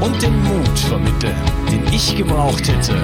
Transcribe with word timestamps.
und 0.00 0.22
den 0.22 0.42
Mut 0.42 0.78
vermitteln, 0.78 1.36
den 1.70 1.86
ich 1.92 2.16
gebraucht 2.16 2.66
hätte, 2.68 2.96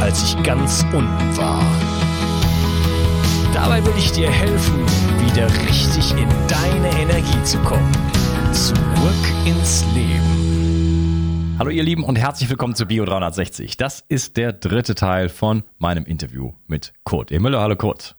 als 0.00 0.22
ich 0.22 0.42
ganz 0.42 0.84
unten 0.92 1.36
war. 1.36 1.62
Dabei 3.52 3.84
will 3.84 3.94
ich 3.96 4.12
dir 4.12 4.30
helfen, 4.30 4.84
wieder 5.24 5.48
richtig 5.66 6.12
in 6.12 6.28
deine 6.48 6.90
Energie 7.00 7.42
zu 7.44 7.58
kommen. 7.58 7.92
Zurück 8.52 8.76
ins 9.46 9.84
Leben. 9.94 11.56
Hallo 11.58 11.70
ihr 11.70 11.84
Lieben 11.84 12.04
und 12.04 12.16
herzlich 12.16 12.50
willkommen 12.50 12.74
zu 12.74 12.86
Bio 12.86 13.04
360. 13.04 13.76
Das 13.76 14.04
ist 14.08 14.36
der 14.36 14.52
dritte 14.52 14.94
Teil 14.94 15.28
von 15.28 15.62
meinem 15.78 16.04
Interview 16.04 16.52
mit 16.66 16.92
Kurt 17.04 17.30
E. 17.30 17.38
Müller. 17.38 17.60
Hallo 17.60 17.76
Kurt. 17.76 18.16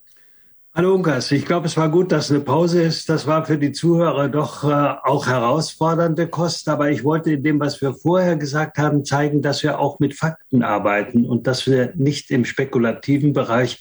Hallo 0.76 0.94
Unkas, 0.94 1.32
ich 1.32 1.46
glaube, 1.46 1.68
es 1.68 1.78
war 1.78 1.88
gut, 1.88 2.12
dass 2.12 2.30
eine 2.30 2.40
Pause 2.40 2.82
ist. 2.82 3.08
Das 3.08 3.26
war 3.26 3.46
für 3.46 3.56
die 3.56 3.72
Zuhörer 3.72 4.28
doch 4.28 4.62
äh, 4.62 4.94
auch 5.04 5.26
herausfordernde 5.26 6.28
Kost. 6.28 6.68
Aber 6.68 6.90
ich 6.90 7.02
wollte 7.02 7.32
in 7.32 7.42
dem, 7.42 7.58
was 7.58 7.80
wir 7.80 7.94
vorher 7.94 8.36
gesagt 8.36 8.76
haben, 8.76 9.02
zeigen, 9.02 9.40
dass 9.40 9.62
wir 9.62 9.80
auch 9.80 10.00
mit 10.00 10.14
Fakten 10.14 10.62
arbeiten 10.62 11.24
und 11.24 11.46
dass 11.46 11.66
wir 11.66 11.94
nicht 11.96 12.30
im 12.30 12.44
spekulativen 12.44 13.32
Bereich 13.32 13.78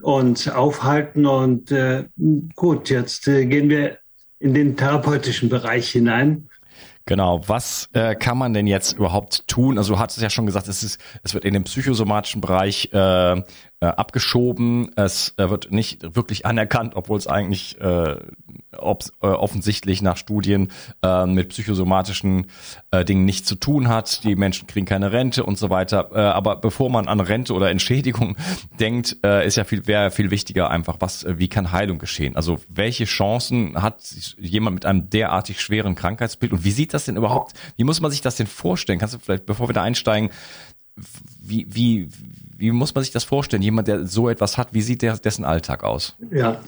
uns 0.00 0.48
aufhalten. 0.48 1.26
Und 1.26 1.70
äh, 1.70 2.04
gut, 2.56 2.88
jetzt 2.88 3.28
äh, 3.28 3.44
gehen 3.44 3.68
wir 3.68 3.98
in 4.38 4.54
den 4.54 4.74
therapeutischen 4.74 5.50
Bereich 5.50 5.90
hinein. 5.90 6.48
Genau, 7.04 7.42
was 7.46 7.90
äh, 7.92 8.14
kann 8.14 8.38
man 8.38 8.54
denn 8.54 8.66
jetzt 8.66 8.92
überhaupt 8.92 9.48
tun? 9.48 9.76
Also 9.76 9.94
du 9.94 9.98
hattest 9.98 10.22
ja 10.22 10.30
schon 10.30 10.46
gesagt, 10.46 10.68
es 10.68 10.82
ist, 10.82 11.00
es 11.24 11.34
wird 11.34 11.44
in 11.44 11.52
dem 11.52 11.64
psychosomatischen 11.64 12.40
Bereich 12.40 12.88
äh, 12.92 13.42
äh, 13.82 13.86
abgeschoben. 13.86 14.92
Es 14.94 15.34
äh, 15.38 15.50
wird 15.50 15.72
nicht 15.72 16.14
wirklich 16.14 16.46
anerkannt, 16.46 16.94
obwohl 16.94 17.18
es 17.18 17.26
eigentlich 17.26 17.80
äh, 17.80 18.14
ob, 18.78 19.02
äh, 19.20 19.26
offensichtlich 19.26 20.02
nach 20.02 20.16
Studien 20.16 20.70
äh, 21.02 21.26
mit 21.26 21.48
psychosomatischen 21.48 22.46
äh, 22.92 23.04
Dingen 23.04 23.24
nichts 23.24 23.48
zu 23.48 23.56
tun 23.56 23.88
hat. 23.88 24.22
Die 24.22 24.36
Menschen 24.36 24.68
kriegen 24.68 24.86
keine 24.86 25.10
Rente 25.10 25.42
und 25.42 25.58
so 25.58 25.68
weiter. 25.68 26.10
Äh, 26.14 26.20
aber 26.20 26.56
bevor 26.56 26.90
man 26.90 27.08
an 27.08 27.18
Rente 27.18 27.54
oder 27.54 27.70
Entschädigung 27.70 28.36
denkt, 28.78 29.16
äh, 29.24 29.44
ist 29.44 29.56
ja 29.56 29.64
viel 29.64 29.88
wäre 29.88 30.12
viel 30.12 30.30
wichtiger 30.30 30.70
einfach, 30.70 30.98
was 31.00 31.24
äh, 31.24 31.40
wie 31.40 31.48
kann 31.48 31.72
Heilung 31.72 31.98
geschehen? 31.98 32.36
Also 32.36 32.60
welche 32.68 33.04
Chancen 33.04 33.82
hat 33.82 34.14
jemand 34.38 34.74
mit 34.74 34.86
einem 34.86 35.10
derartig 35.10 35.60
schweren 35.60 35.96
Krankheitsbild 35.96 36.52
und 36.52 36.64
wie 36.64 36.70
sieht 36.70 36.94
das 36.94 37.06
denn 37.06 37.16
überhaupt? 37.16 37.54
Wie 37.76 37.84
muss 37.84 38.00
man 38.00 38.12
sich 38.12 38.20
das 38.20 38.36
denn 38.36 38.46
vorstellen? 38.46 39.00
Kannst 39.00 39.16
du 39.16 39.18
vielleicht, 39.18 39.44
bevor 39.44 39.68
wir 39.68 39.74
da 39.74 39.82
einsteigen, 39.82 40.30
wie, 41.40 41.66
wie, 41.68 42.08
wie 42.62 42.70
muss 42.70 42.94
man 42.94 43.02
sich 43.02 43.12
das 43.12 43.24
vorstellen? 43.24 43.60
Jemand, 43.60 43.88
der 43.88 44.06
so 44.06 44.28
etwas 44.28 44.56
hat, 44.56 44.72
wie 44.72 44.82
sieht 44.82 45.02
der, 45.02 45.16
dessen 45.16 45.44
Alltag 45.44 45.82
aus? 45.82 46.14
Ja, 46.30 46.60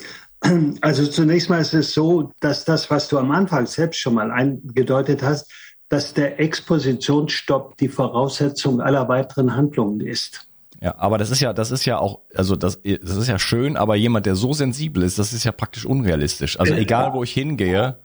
also 0.80 1.06
zunächst 1.06 1.48
mal 1.48 1.60
ist 1.60 1.72
es 1.72 1.94
so, 1.94 2.32
dass 2.40 2.64
das, 2.64 2.90
was 2.90 3.08
du 3.08 3.16
am 3.16 3.30
Anfang 3.30 3.66
selbst 3.66 4.00
schon 4.00 4.14
mal 4.14 4.32
eingedeutet 4.32 5.22
hast, 5.22 5.50
dass 5.88 6.12
der 6.12 6.40
Expositionsstopp 6.40 7.76
die 7.78 7.88
Voraussetzung 7.88 8.80
aller 8.80 9.08
weiteren 9.08 9.54
Handlungen 9.54 10.00
ist. 10.00 10.48
Ja, 10.80 10.96
aber 10.98 11.16
das 11.16 11.30
ist 11.30 11.40
ja, 11.40 11.52
das 11.52 11.70
ist 11.70 11.84
ja 11.84 11.98
auch, 11.98 12.18
also 12.34 12.56
das, 12.56 12.80
das 12.82 13.16
ist 13.16 13.28
ja 13.28 13.38
schön, 13.38 13.76
aber 13.76 13.94
jemand, 13.94 14.26
der 14.26 14.34
so 14.34 14.52
sensibel 14.52 15.04
ist, 15.04 15.20
das 15.20 15.32
ist 15.32 15.44
ja 15.44 15.52
praktisch 15.52 15.86
unrealistisch. 15.86 16.58
Also 16.58 16.74
egal, 16.74 17.12
wo 17.14 17.22
ich 17.22 17.32
hingehe. 17.32 17.98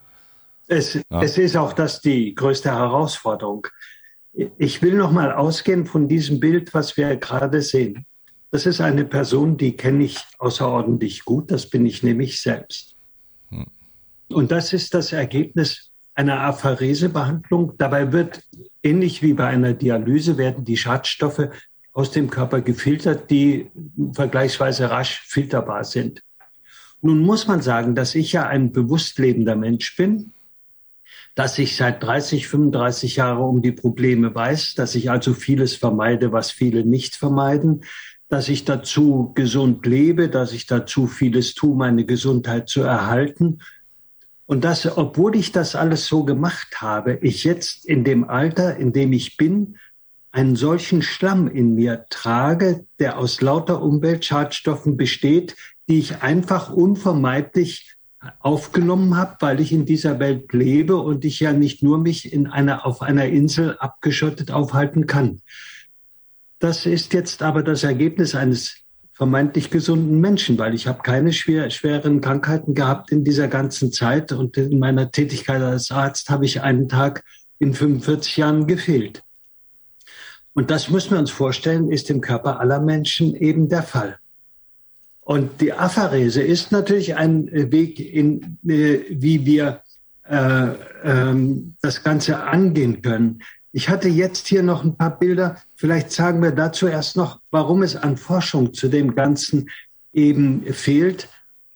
Es, 0.68 0.94
ja. 0.94 1.22
es 1.24 1.40
ist 1.40 1.58
auch 1.58 1.74
das 1.74 2.02
die 2.02 2.36
größte 2.36 2.72
Herausforderung. 2.72 3.66
Ich 4.58 4.82
will 4.82 4.96
noch 4.96 5.12
mal 5.12 5.34
ausgehen 5.34 5.86
von 5.86 6.08
diesem 6.08 6.40
Bild, 6.40 6.74
was 6.74 6.96
wir 6.96 7.16
gerade 7.18 7.62
sehen. 7.62 8.06
Das 8.52 8.66
ist 8.66 8.80
eine 8.82 9.06
Person, 9.06 9.58
die 9.58 9.76
kenne 9.76 10.06
ich 10.06 10.18
außerordentlich 10.38 11.26
gut. 11.26 11.52
Das 11.52 11.70
bin 11.70 11.86
ich 11.86 12.04
nämlich 12.04 12.42
selbst. 12.42 12.96
Hm. 13.50 13.68
Und 14.30 14.52
das 14.52 14.74
ist 14.74 14.94
das 14.94 15.12
Ergebnis 15.12 15.92
einer 16.16 16.42
Apharesebehandlung. 16.42 17.74
Dabei 17.78 18.12
wird, 18.12 18.42
ähnlich 18.82 19.22
wie 19.22 19.34
bei 19.34 19.48
einer 19.48 19.74
Dialyse, 19.74 20.38
werden 20.38 20.64
die 20.64 20.78
Schadstoffe 20.78 21.50
aus 21.94 22.12
dem 22.12 22.30
Körper 22.30 22.62
gefiltert, 22.62 23.30
die 23.30 23.70
vergleichsweise 24.14 24.90
rasch 24.90 25.22
filterbar 25.28 25.84
sind. 25.84 26.24
Nun 27.02 27.20
muss 27.20 27.48
man 27.48 27.62
sagen, 27.62 27.96
dass 27.96 28.16
ich 28.16 28.32
ja 28.34 28.48
ein 28.48 28.72
bewusst 28.72 29.20
lebender 29.20 29.56
Mensch 29.56 29.96
bin 29.96 30.32
dass 31.40 31.58
ich 31.58 31.78
seit 31.78 32.04
30, 32.04 32.50
35 32.50 33.16
Jahren 33.16 33.42
um 33.42 33.62
die 33.62 33.72
Probleme 33.72 34.36
weiß, 34.36 34.76
dass 34.76 34.94
ich 34.94 35.10
also 35.10 35.34
vieles 35.34 35.74
vermeide, 35.74 36.34
was 36.34 36.52
viele 36.52 36.84
nicht 36.84 37.16
vermeiden, 37.16 37.86
dass 38.28 38.50
ich 38.50 38.66
dazu 38.66 39.32
gesund 39.36 39.86
lebe, 39.86 40.28
dass 40.28 40.52
ich 40.52 40.66
dazu 40.66 41.08
vieles 41.08 41.56
tue, 41.56 41.78
meine 41.78 42.04
Gesundheit 42.04 42.68
zu 42.68 42.82
erhalten. 42.82 43.60
Und 44.48 44.66
dass, 44.66 44.98
obwohl 44.98 45.38
ich 45.38 45.54
das 45.54 45.76
alles 45.76 46.08
so 46.08 46.26
gemacht 46.26 46.82
habe, 46.82 47.20
ich 47.22 47.46
jetzt 47.46 47.86
in 47.86 48.04
dem 48.04 48.30
Alter, 48.30 48.76
in 48.76 48.92
dem 48.92 49.14
ich 49.14 49.38
bin, 49.38 49.78
einen 50.32 50.58
solchen 50.58 51.02
Schlamm 51.02 51.48
in 51.48 51.74
mir 51.74 52.06
trage, 52.10 52.86
der 53.00 53.18
aus 53.18 53.40
lauter 53.40 53.82
Umweltschadstoffen 53.82 54.98
besteht, 54.98 55.56
die 55.88 56.00
ich 56.00 56.22
einfach 56.22 56.70
unvermeidlich 56.70 57.96
aufgenommen 58.40 59.16
habe, 59.16 59.38
weil 59.40 59.60
ich 59.60 59.72
in 59.72 59.86
dieser 59.86 60.20
Welt 60.20 60.52
lebe 60.54 60.98
und 60.98 61.24
ich 61.26 61.40
ja 61.40 61.54
nicht 61.54 61.84
nur 61.84 61.98
mich 61.98 62.34
in 62.34 62.48
einer, 62.48 62.86
auf 62.86 63.02
einer 63.02 63.26
Insel 63.26 63.78
abgeschottet 63.78 64.52
aufhalten 64.52 65.08
kann. 65.08 65.42
Das 66.60 66.86
ist 66.86 67.14
jetzt 67.14 67.42
aber 67.42 67.64
das 67.64 67.84
Ergebnis 67.84 68.36
eines 68.36 68.76
vermeintlich 69.14 69.70
gesunden 69.70 70.20
Menschen, 70.20 70.58
weil 70.58 70.74
ich 70.74 70.88
habe 70.88 71.02
keine 71.04 71.34
schwer, 71.34 71.70
schweren 71.70 72.22
Krankheiten 72.22 72.74
gehabt 72.74 73.12
in 73.12 73.24
dieser 73.24 73.48
ganzen 73.48 73.92
Zeit 73.92 74.32
und 74.32 74.58
in 74.58 74.80
meiner 74.80 75.12
Tätigkeit 75.12 75.62
als 75.62 75.92
Arzt 75.92 76.30
habe 76.30 76.46
ich 76.46 76.62
einen 76.62 76.88
Tag 76.88 77.24
in 77.60 77.74
45 77.74 78.38
Jahren 78.38 78.68
gefehlt. 78.68 79.24
Und 80.54 80.72
das 80.72 80.90
müssen 80.90 81.12
wir 81.12 81.20
uns 81.20 81.32
vorstellen, 81.32 81.92
ist 81.92 82.10
im 82.10 82.22
Körper 82.22 82.60
aller 82.60 82.80
Menschen 82.80 83.36
eben 83.36 83.70
der 83.70 83.84
Fall. 83.84 84.20
Und 85.30 85.62
die 85.62 85.74
Apharese 85.74 86.42
ist 86.42 86.72
natürlich 86.72 87.16
ein 87.16 87.50
äh, 87.50 87.72
Weg, 87.72 88.00
in, 88.00 88.58
äh, 88.68 89.02
wie 89.12 89.46
wir 89.46 89.84
äh, 90.28 90.70
ähm, 91.04 91.76
das 91.84 92.04
Ganze 92.04 92.40
angehen 92.40 93.04
können. 93.04 93.44
Ich 93.72 93.90
hatte 93.90 94.10
jetzt 94.10 94.48
hier 94.48 94.64
noch 94.64 94.84
ein 94.84 94.98
paar 94.98 95.20
Bilder. 95.20 95.58
Vielleicht 95.76 96.12
sagen 96.12 96.42
wir 96.42 96.50
dazu 96.50 96.88
erst 96.88 97.16
noch, 97.16 97.42
warum 97.52 97.84
es 97.84 97.96
an 97.96 98.18
Forschung 98.18 98.74
zu 98.74 98.88
dem 98.88 99.14
Ganzen 99.14 99.70
eben 100.14 100.64
fehlt. 100.74 101.30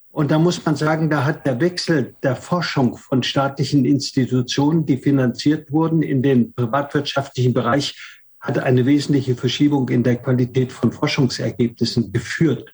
Und 0.10 0.32
da 0.32 0.40
muss 0.40 0.66
man 0.66 0.76
sagen, 0.76 1.12
da 1.12 1.24
hat 1.24 1.46
der 1.46 1.62
Wechsel 1.62 2.16
der 2.24 2.36
Forschung 2.36 2.98
von 2.98 3.22
staatlichen 3.22 3.86
Institutionen, 3.86 4.88
die 4.88 4.98
finanziert 4.98 5.72
wurden, 5.72 6.02
in 6.02 6.24
den 6.24 6.54
privatwirtschaftlichen 6.54 7.54
Bereich, 7.54 7.96
hat 8.40 8.58
eine 8.58 8.88
wesentliche 8.88 9.36
Verschiebung 9.36 9.90
in 9.90 10.02
der 10.02 10.16
Qualität 10.16 10.72
von 10.72 10.92
Forschungsergebnissen 10.92 12.12
geführt. 12.12 12.74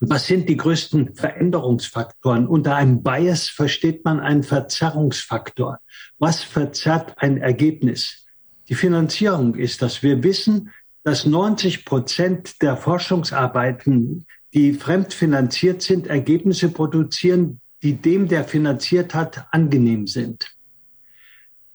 Und 0.00 0.10
was 0.10 0.26
sind 0.26 0.48
die 0.48 0.56
größten 0.56 1.14
Veränderungsfaktoren? 1.14 2.46
Unter 2.46 2.76
einem 2.76 3.02
Bias 3.02 3.48
versteht 3.48 4.04
man 4.04 4.20
einen 4.20 4.44
Verzerrungsfaktor. 4.44 5.78
Was 6.18 6.42
verzerrt 6.42 7.14
ein 7.16 7.38
Ergebnis? 7.38 8.26
Die 8.68 8.74
Finanzierung 8.74 9.54
ist 9.54 9.82
das. 9.82 10.02
Wir 10.02 10.22
wissen, 10.22 10.70
dass 11.02 11.26
90 11.26 11.84
Prozent 11.84 12.62
der 12.62 12.76
Forschungsarbeiten, 12.76 14.26
die 14.54 14.74
fremdfinanziert 14.74 15.82
sind, 15.82 16.06
Ergebnisse 16.06 16.68
produzieren, 16.68 17.60
die 17.82 17.94
dem, 17.94 18.28
der 18.28 18.44
finanziert 18.44 19.14
hat, 19.14 19.46
angenehm 19.50 20.06
sind. 20.06 20.54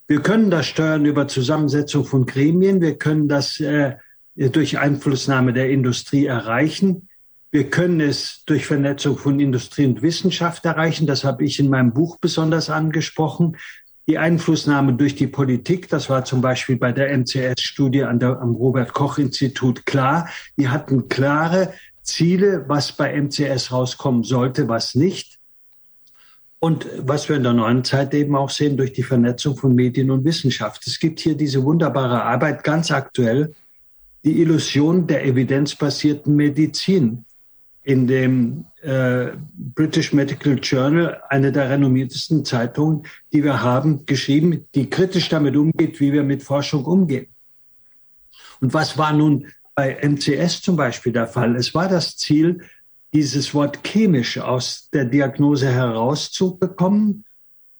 Wir 0.08 0.22
können 0.22 0.52
das 0.52 0.68
steuern 0.68 1.06
über 1.06 1.28
Zusammensetzung 1.28 2.06
von 2.06 2.26
Gremien. 2.26 2.82
Wir 2.82 2.98
können 2.98 3.28
das 3.28 3.60
äh, 3.60 3.96
durch 4.36 4.78
Einflussnahme 4.78 5.54
der 5.54 5.70
Industrie 5.70 6.26
erreichen. 6.26 7.08
Wir 7.54 7.70
können 7.70 8.02
es 8.02 8.42
durch 8.48 8.66
Vernetzung 8.66 9.16
von 9.16 9.40
Industrie 9.40 9.86
und 9.86 10.02
Wissenschaft 10.02 10.66
erreichen. 10.66 11.06
Das 11.06 11.24
habe 11.24 11.46
ich 11.46 11.60
in 11.60 11.70
meinem 11.70 11.94
Buch 11.94 12.18
besonders 12.20 12.72
angesprochen. 12.72 13.58
Die 14.08 14.18
Einflussnahme 14.18 14.94
durch 14.94 15.14
die 15.14 15.28
Politik, 15.28 15.88
das 15.88 16.10
war 16.10 16.26
zum 16.26 16.42
Beispiel 16.42 16.78
bei 16.78 16.92
der 16.92 17.16
MCS-Studie 17.16 18.06
am 18.06 18.56
Robert-Koch-Institut 18.56 19.86
klar. 19.86 20.30
Die 20.58 20.70
hatten 20.70 21.10
klare 21.10 21.76
Ziele, 22.02 22.66
was 22.68 22.92
bei 22.92 23.14
MCS 23.14 23.72
rauskommen 23.72 24.24
sollte, 24.24 24.68
was 24.68 24.96
nicht. 24.96 25.38
Und 26.58 26.88
was 26.98 27.30
wir 27.30 27.36
in 27.36 27.44
der 27.44 27.54
neuen 27.54 27.84
Zeit 27.84 28.16
eben 28.16 28.36
auch 28.36 28.50
sehen 28.50 28.78
durch 28.78 28.94
die 28.94 29.04
Vernetzung 29.04 29.58
von 29.58 29.76
Medien 29.76 30.10
und 30.10 30.26
Wissenschaft. 30.26 30.88
Es 30.88 30.98
gibt 30.98 31.20
hier 31.20 31.38
diese 31.38 31.64
wunderbare 31.64 32.24
Arbeit 32.24 32.64
ganz 32.64 32.90
aktuell, 32.90 33.54
die 34.24 34.42
Illusion 34.42 35.06
der 35.06 35.24
evidenzbasierten 35.24 36.36
Medizin 36.36 37.26
in 37.84 38.08
dem 38.08 38.66
äh, 38.82 39.32
British 39.54 40.14
Medical 40.14 40.58
Journal, 40.62 41.22
eine 41.30 41.52
der 41.52 41.70
renommiertesten 41.70 42.46
Zeitungen, 42.46 43.04
die 43.32 43.44
wir 43.44 43.62
haben, 43.62 44.06
geschrieben, 44.06 44.66
die 44.74 44.90
kritisch 44.90 45.30
damit 45.30 45.56
umgeht, 45.56 46.00
wie 46.00 46.14
wir 46.14 46.24
mit 46.24 46.44
Forschung 46.44 46.86
umgehen. 46.86 47.28
Und 48.62 48.74
was 48.74 48.98
war 48.98 49.12
nun 49.12 49.48
bei 49.76 49.98
MCS 50.02 50.62
zum 50.62 50.78
Beispiel 50.78 51.12
der 51.12 51.28
Fall? 51.28 51.56
Es 51.56 51.76
war 51.76 51.90
das 51.90 52.16
Ziel, 52.16 52.62
dieses 53.14 53.54
Wort 53.54 53.84
chemisch 53.84 54.40
aus 54.40 54.90
der 54.92 55.06
Diagnose 55.06 55.70
herauszubekommen 55.70 57.26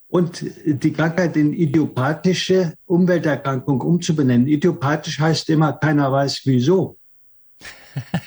und 0.10 0.46
die 0.66 0.94
Krankheit 0.94 1.36
in 1.38 1.54
idiopathische 1.54 2.74
Umwelterkrankung 2.86 3.82
umzubenennen. 3.82 4.48
Idiopathisch 4.48 5.20
heißt 5.20 5.50
immer, 5.50 5.74
keiner 5.74 6.12
weiß 6.12 6.42
wieso. 6.46 6.98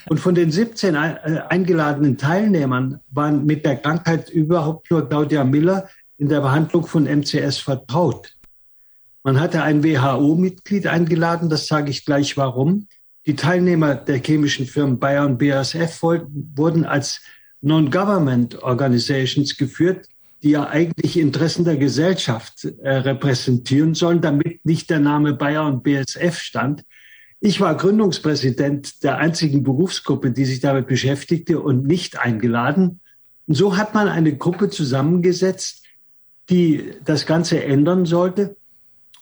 Und 0.08 0.18
von 0.18 0.34
den 0.34 0.50
17 0.50 0.94
äh, 0.94 0.98
eingeladenen 1.48 2.18
Teilnehmern 2.18 3.00
waren 3.10 3.44
mit 3.46 3.64
der 3.64 3.76
Krankheit 3.76 4.30
überhaupt 4.30 4.90
nur 4.90 5.08
Claudia 5.08 5.44
Miller 5.44 5.88
in 6.18 6.28
der 6.28 6.40
Behandlung 6.40 6.86
von 6.86 7.04
MCS 7.04 7.58
vertraut. 7.58 8.34
Man 9.22 9.40
hatte 9.40 9.62
ein 9.62 9.82
WHO-Mitglied 9.82 10.86
eingeladen, 10.86 11.50
das 11.50 11.66
sage 11.66 11.90
ich 11.90 12.04
gleich 12.04 12.36
warum. 12.36 12.86
Die 13.26 13.34
Teilnehmer 13.34 13.96
der 13.96 14.18
chemischen 14.18 14.66
Firmen 14.66 15.00
Bayer 15.00 15.26
und 15.26 15.38
BASF 15.38 16.00
wurden 16.02 16.84
als 16.84 17.20
Non-Government 17.60 18.62
Organizations 18.62 19.56
geführt, 19.56 20.06
die 20.44 20.50
ja 20.50 20.68
eigentlich 20.68 21.18
Interessen 21.18 21.64
der 21.64 21.76
Gesellschaft 21.76 22.64
äh, 22.64 22.88
repräsentieren 22.88 23.94
sollen, 23.94 24.20
damit 24.20 24.64
nicht 24.64 24.90
der 24.90 25.00
Name 25.00 25.32
Bayer 25.32 25.66
und 25.66 25.82
BASF 25.82 26.38
stand. 26.38 26.84
Ich 27.46 27.60
war 27.60 27.76
Gründungspräsident 27.76 29.04
der 29.04 29.18
einzigen 29.18 29.62
Berufsgruppe, 29.62 30.32
die 30.32 30.44
sich 30.44 30.58
damit 30.58 30.88
beschäftigte 30.88 31.60
und 31.60 31.86
nicht 31.86 32.18
eingeladen. 32.18 32.98
Und 33.46 33.54
so 33.54 33.76
hat 33.76 33.94
man 33.94 34.08
eine 34.08 34.36
Gruppe 34.36 34.68
zusammengesetzt, 34.68 35.84
die 36.50 36.90
das 37.04 37.24
Ganze 37.24 37.62
ändern 37.62 38.04
sollte. 38.04 38.56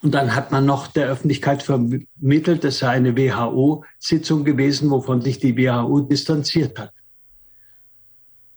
Und 0.00 0.15
dann 0.15 0.35
hat 0.35 0.53
man 0.53 0.65
noch 0.65 0.87
der 0.87 1.09
Öffentlichkeit 1.09 1.62
vermittelt, 1.62 2.65
es 2.65 2.79
sei 2.79 2.88
eine 2.88 3.15
WHO-Sitzung 3.15 4.47
gewesen, 4.47 4.88
wovon 4.88 5.21
sich 5.21 5.38
die 5.38 5.55
WHO 5.59 6.00
distanziert 6.00 6.79
hat. 6.79 6.94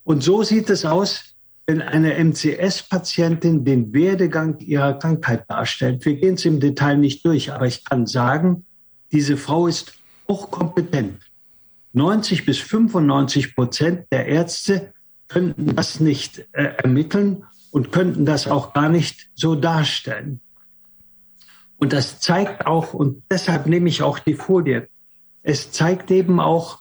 Und 0.06 0.24
so 0.24 0.44
sieht 0.44 0.70
es 0.70 0.86
aus, 0.86 1.36
wenn 1.66 1.82
eine 1.82 2.18
MCS-Patientin 2.24 3.66
den 3.66 3.92
Werdegang 3.92 4.60
ihrer 4.60 4.98
Krankheit 4.98 5.44
darstellt. 5.50 6.06
Wir 6.06 6.16
gehen 6.16 6.36
es 6.36 6.46
im 6.46 6.62
Detail 6.62 6.96
nicht 6.96 7.26
durch, 7.26 7.52
aber 7.52 7.68
ich 7.68 7.84
kann 7.84 8.08
sagen, 8.08 8.64
diese 9.12 9.38
Frau 9.38 9.68
ist 9.68 9.94
hochkompetent. 10.28 11.20
90 11.94 12.46
bis 12.46 12.60
95 12.60 13.56
Prozent 13.56 14.06
der 14.12 14.28
Ärzte 14.28 14.94
könnten 15.28 15.76
das 15.76 16.00
nicht 16.00 16.48
äh, 16.52 16.74
ermitteln 16.84 17.46
und 17.72 17.92
könnten 17.92 18.26
das 18.26 18.48
auch 18.48 18.74
gar 18.74 18.90
nicht 18.90 19.30
so 19.36 19.56
darstellen. 19.56 20.42
Und 21.78 21.94
das 21.94 22.20
zeigt 22.20 22.66
auch, 22.66 22.94
und 22.94 23.24
deshalb 23.30 23.68
nehme 23.68 23.90
ich 23.90 24.02
auch 24.02 24.20
die 24.20 24.34
Folie, 24.34 24.88
es 25.44 25.72
zeigt 25.72 26.12
eben 26.12 26.40
auch, 26.40 26.80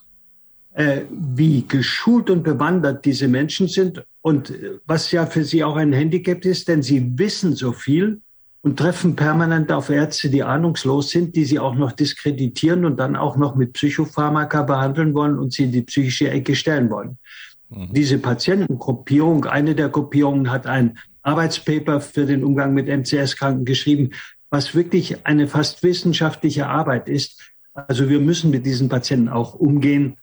äh, 0.73 1.05
wie 1.09 1.65
geschult 1.67 2.29
und 2.29 2.43
bewandert 2.43 3.05
diese 3.05 3.27
Menschen 3.27 3.67
sind 3.67 4.03
und 4.21 4.51
äh, 4.51 4.79
was 4.85 5.11
ja 5.11 5.25
für 5.25 5.43
sie 5.43 5.63
auch 5.63 5.75
ein 5.75 5.93
Handicap 5.93 6.45
ist, 6.45 6.67
denn 6.67 6.83
sie 6.83 7.17
wissen 7.17 7.55
so 7.55 7.71
viel 7.71 8.21
und 8.67 8.77
treffen 8.77 9.15
permanent 9.15 9.71
auf 9.71 9.89
Ärzte, 9.89 10.29
die 10.29 10.43
ahnungslos 10.43 11.09
sind, 11.09 11.37
die 11.37 11.45
sie 11.45 11.57
auch 11.57 11.75
noch 11.75 11.93
diskreditieren 11.93 12.83
und 12.83 12.99
dann 12.99 13.15
auch 13.15 13.37
noch 13.37 13.55
mit 13.55 13.71
Psychopharmaka 13.71 14.63
behandeln 14.63 15.13
wollen 15.13 15.39
und 15.39 15.53
sie 15.53 15.63
in 15.63 15.71
die 15.71 15.83
psychische 15.83 16.29
Ecke 16.29 16.53
stellen 16.53 16.89
wollen. 16.89 17.17
Mhm. 17.69 17.93
Diese 17.93 18.19
Patientengruppierung, 18.19 19.45
eine 19.45 19.73
der 19.73 19.87
Gruppierungen 19.87 20.51
hat 20.51 20.67
ein 20.67 20.97
Arbeitspaper 21.21 22.01
für 22.01 22.25
den 22.25 22.43
Umgang 22.43 22.73
mit 22.73 22.89
MCS-Kranken 22.89 23.63
geschrieben, 23.63 24.09
was 24.49 24.75
wirklich 24.75 25.25
eine 25.25 25.47
fast 25.47 25.81
wissenschaftliche 25.81 26.67
Arbeit 26.67 27.07
ist. 27.07 27.41
Also 27.73 28.09
wir 28.09 28.19
müssen 28.19 28.51
mit 28.51 28.65
diesen 28.65 28.89
Patienten 28.89 29.29
auch 29.29 29.53
umgehen, 29.53 30.17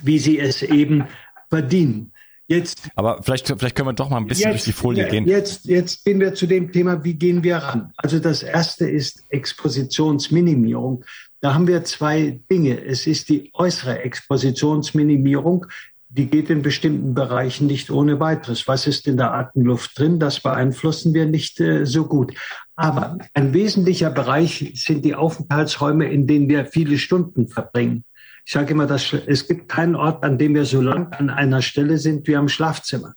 wie 0.00 0.20
sie 0.20 0.38
es 0.38 0.62
eben 0.62 1.06
verdienen. 1.50 2.12
Jetzt, 2.46 2.88
Aber 2.94 3.22
vielleicht, 3.22 3.46
vielleicht 3.46 3.74
können 3.74 3.88
wir 3.88 3.94
doch 3.94 4.10
mal 4.10 4.18
ein 4.18 4.26
bisschen 4.26 4.50
jetzt, 4.50 4.66
durch 4.66 4.76
die 4.76 4.80
Folie 4.80 5.08
gehen. 5.08 5.26
Jetzt, 5.26 5.64
jetzt 5.64 6.04
gehen 6.04 6.20
wir 6.20 6.34
zu 6.34 6.46
dem 6.46 6.70
Thema, 6.72 7.02
wie 7.02 7.14
gehen 7.14 7.42
wir 7.42 7.56
ran? 7.56 7.92
Also 7.96 8.18
das 8.18 8.42
erste 8.42 8.88
ist 8.88 9.24
Expositionsminimierung. 9.30 11.04
Da 11.40 11.54
haben 11.54 11.66
wir 11.66 11.84
zwei 11.84 12.40
Dinge. 12.50 12.84
Es 12.84 13.06
ist 13.06 13.30
die 13.30 13.50
äußere 13.54 14.00
Expositionsminimierung, 14.00 15.66
die 16.08 16.26
geht 16.26 16.48
in 16.48 16.62
bestimmten 16.62 17.12
Bereichen 17.12 17.66
nicht 17.66 17.90
ohne 17.90 18.20
weiteres. 18.20 18.68
Was 18.68 18.86
ist 18.86 19.08
in 19.08 19.16
der 19.16 19.34
Atemluft 19.34 19.98
drin? 19.98 20.20
Das 20.20 20.38
beeinflussen 20.40 21.12
wir 21.12 21.26
nicht 21.26 21.58
äh, 21.60 21.84
so 21.86 22.06
gut. 22.06 22.34
Aber 22.76 23.18
ein 23.34 23.52
wesentlicher 23.52 24.10
Bereich 24.10 24.72
sind 24.76 25.04
die 25.04 25.16
Aufenthaltsräume, 25.16 26.08
in 26.08 26.28
denen 26.28 26.48
wir 26.48 26.66
viele 26.66 26.98
Stunden 26.98 27.48
verbringen. 27.48 28.04
Ich 28.44 28.52
sage 28.52 28.72
immer, 28.72 28.86
dass 28.86 29.12
es 29.12 29.48
gibt 29.48 29.68
keinen 29.68 29.96
Ort, 29.96 30.22
an 30.22 30.38
dem 30.38 30.54
wir 30.54 30.64
so 30.64 30.80
lang 30.80 31.12
an 31.14 31.30
einer 31.30 31.62
Stelle 31.62 31.98
sind 31.98 32.26
wie 32.26 32.36
am 32.36 32.48
Schlafzimmer. 32.48 33.14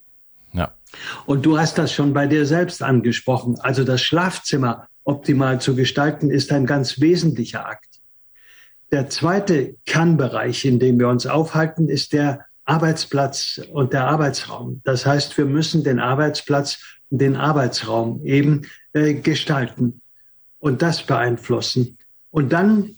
Ja. 0.54 0.74
Und 1.26 1.46
du 1.46 1.60
hast 1.60 1.78
das 1.78 1.94
schon 1.94 2.14
bei 2.14 2.28
dir 2.28 2.46
selbst 2.46 2.82
angesprochen. 2.82 3.60
Also 3.60 3.84
das 3.84 4.02
Schlafzimmer 4.02 4.88
optimal 5.04 5.60
zu 5.60 5.76
gestalten, 5.76 6.30
ist 6.30 6.52
ein 6.52 6.66
ganz 6.66 7.00
wesentlicher 7.00 7.66
Akt. 7.68 8.00
Der 8.92 9.10
zweite 9.10 9.76
Kernbereich, 9.86 10.64
in 10.66 10.80
dem 10.80 11.00
wir 11.00 11.10
uns 11.10 11.28
aufhalten, 11.28 11.90
ist 11.90 12.14
der 12.14 12.46
Arbeitsplatz 12.64 13.62
und 13.72 13.94
der 13.94 14.08
Arbeitsraum. 14.08 14.82
Das 14.84 15.06
heißt, 15.06 15.38
wir 15.38 15.46
müssen 15.46 15.84
den 15.84 16.00
Arbeitsplatz 16.00 16.80
und 17.10 17.20
den 17.20 17.36
Arbeitsraum 17.36 18.24
eben 18.26 18.68
äh, 18.94 19.14
gestalten 19.14 20.02
und 20.60 20.82
das 20.82 21.04
beeinflussen. 21.04 21.98
Und 22.32 22.52
dann 22.52 22.96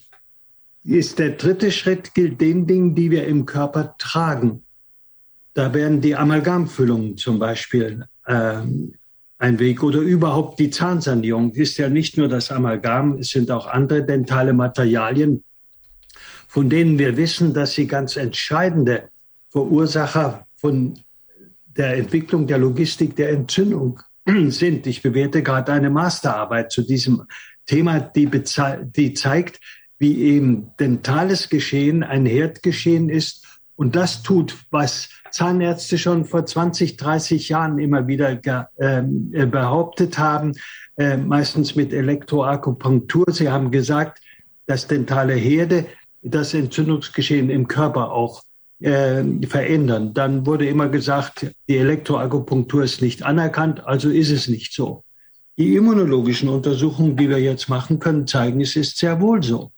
ist 0.96 1.20
der 1.20 1.32
dritte 1.32 1.72
Schritt, 1.72 2.14
gilt 2.14 2.42
den 2.42 2.68
Dingen, 2.68 2.96
die 2.96 3.12
wir 3.12 3.28
im 3.28 3.46
Körper 3.46 3.96
tragen. 3.98 4.64
Da 5.54 5.74
werden 5.74 6.02
die 6.02 6.16
Amalgamfüllungen 6.16 7.18
zum 7.18 7.40
Beispiel 7.40 8.06
äh, 8.26 8.62
ein 9.40 9.60
Weg 9.60 9.84
oder 9.84 10.00
überhaupt 10.00 10.60
die 10.60 10.70
Zahnsanierung 10.70 11.52
ist 11.54 11.78
ja 11.78 11.90
nicht 11.90 12.18
nur 12.18 12.28
das 12.28 12.52
Amalgam, 12.52 13.20
es 13.20 13.30
sind 13.30 13.50
auch 13.52 13.68
andere 13.68 14.06
dentale 14.06 14.54
Materialien, 14.54 15.44
von 16.48 16.70
denen 16.70 17.00
wir 17.00 17.16
wissen, 17.18 17.54
dass 17.54 17.74
sie 17.74 17.88
ganz 17.88 18.18
entscheidende 18.18 19.10
Verursacher 19.50 20.46
von 20.58 21.00
der 21.66 21.96
Entwicklung 21.96 22.48
der 22.48 22.58
Logistik 22.58 23.16
der 23.16 23.30
Entzündung 23.30 24.00
sind. 24.50 24.86
Ich 24.88 25.02
bewerte 25.02 25.42
gerade 25.42 25.72
eine 25.72 25.90
Masterarbeit 25.90 26.72
zu 26.72 26.82
diesem 26.82 27.24
Thema, 27.66 28.00
die, 28.00 28.30
die 28.30 29.14
zeigt, 29.14 29.60
wie 30.00 30.18
eben 30.24 30.72
dentales 30.80 31.50
Geschehen 31.50 32.04
ein 32.04 32.26
Herdgeschehen 32.26 33.10
ist. 33.10 33.46
Und 33.76 33.96
das 33.96 34.24
tut, 34.24 34.58
was 34.72 35.10
Zahnärzte 35.32 35.98
schon 35.98 36.26
vor 36.26 36.46
20, 36.46 36.98
30 36.98 37.50
Jahren 37.50 37.78
immer 37.80 38.08
wieder 38.08 38.40
ähm, 38.80 39.32
äh, 39.34 39.46
behauptet 39.46 40.18
haben, 40.18 40.54
äh, 40.98 41.18
meistens 41.18 41.76
mit 41.76 41.94
Elektroakupunktur. 41.94 43.26
Sie 43.32 43.50
haben 43.50 43.72
gesagt, 43.72 44.20
dass 44.66 44.88
dentale 44.88 45.34
Herde 45.34 45.86
das 46.22 46.54
Entzündungsgeschehen 46.54 47.50
im 47.50 47.68
Körper 47.68 48.12
auch 48.12 48.44
äh, 48.80 49.24
verändern. 49.48 50.14
Dann 50.14 50.46
wurde 50.46 50.68
immer 50.68 50.90
gesagt, 50.90 51.52
die 51.68 51.78
Elektroakupunktur 51.78 52.84
ist 52.84 53.02
nicht 53.02 53.24
anerkannt, 53.24 53.86
also 53.86 54.10
ist 54.10 54.32
es 54.32 54.48
nicht 54.48 54.74
so. 54.74 55.04
Die 55.58 55.76
immunologischen 55.76 56.50
Untersuchungen, 56.50 57.18
die 57.18 57.30
wir 57.30 57.40
jetzt 57.40 57.68
machen 57.68 58.00
können, 58.00 58.28
zeigen, 58.28 58.62
es 58.62 58.76
ist 58.76 58.98
sehr 58.98 59.20
wohl 59.20 59.44
so. 59.44 59.72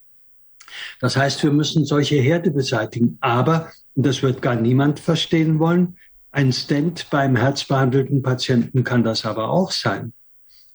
Das 0.99 1.17
heißt, 1.17 1.43
wir 1.43 1.51
müssen 1.51 1.85
solche 1.85 2.15
Herde 2.15 2.51
beseitigen. 2.51 3.17
Aber, 3.21 3.71
und 3.95 4.05
das 4.05 4.23
wird 4.23 4.41
gar 4.41 4.55
niemand 4.55 4.99
verstehen 4.99 5.59
wollen, 5.59 5.97
ein 6.31 6.53
Stent 6.53 7.09
beim 7.09 7.35
herzbehandelten 7.35 8.21
Patienten 8.21 8.83
kann 8.83 9.03
das 9.03 9.25
aber 9.25 9.49
auch 9.49 9.71
sein. 9.71 10.13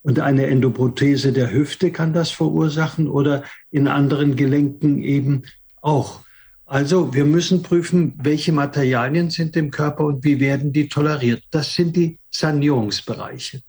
Und 0.03 0.21
eine 0.21 0.47
Endoprothese 0.47 1.33
der 1.33 1.51
Hüfte 1.51 1.91
kann 1.91 2.13
das 2.13 2.31
verursachen 2.31 3.09
oder 3.09 3.43
in 3.71 3.89
anderen 3.89 4.37
Gelenken 4.37 5.03
eben 5.03 5.43
auch. 5.81 6.21
Also 6.67 7.15
wir 7.15 7.25
müssen 7.25 7.63
prüfen, 7.63 8.15
welche 8.19 8.53
Materialien 8.53 9.31
sind 9.31 9.57
im 9.57 9.71
Körper 9.71 10.05
und 10.05 10.25
wie 10.25 10.41
werden 10.41 10.73
die 10.73 10.89
toleriert. 10.89 11.43
Das 11.51 11.75
sind 11.75 11.97
die 11.97 12.19
Sanierungsbereiche. 12.31 13.63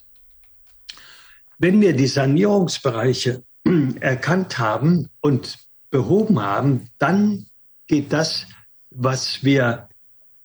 Wenn 1.58 1.80
wir 1.80 1.94
die 1.94 2.08
Sanierungsbereiche 2.08 3.44
erkannt 4.00 4.60
haben 4.60 5.10
und 5.22 5.58
behoben 5.90 6.42
haben, 6.42 6.90
dann 6.98 7.46
geht 7.88 8.14
das, 8.14 8.48
was 8.90 9.44
wir 9.44 9.90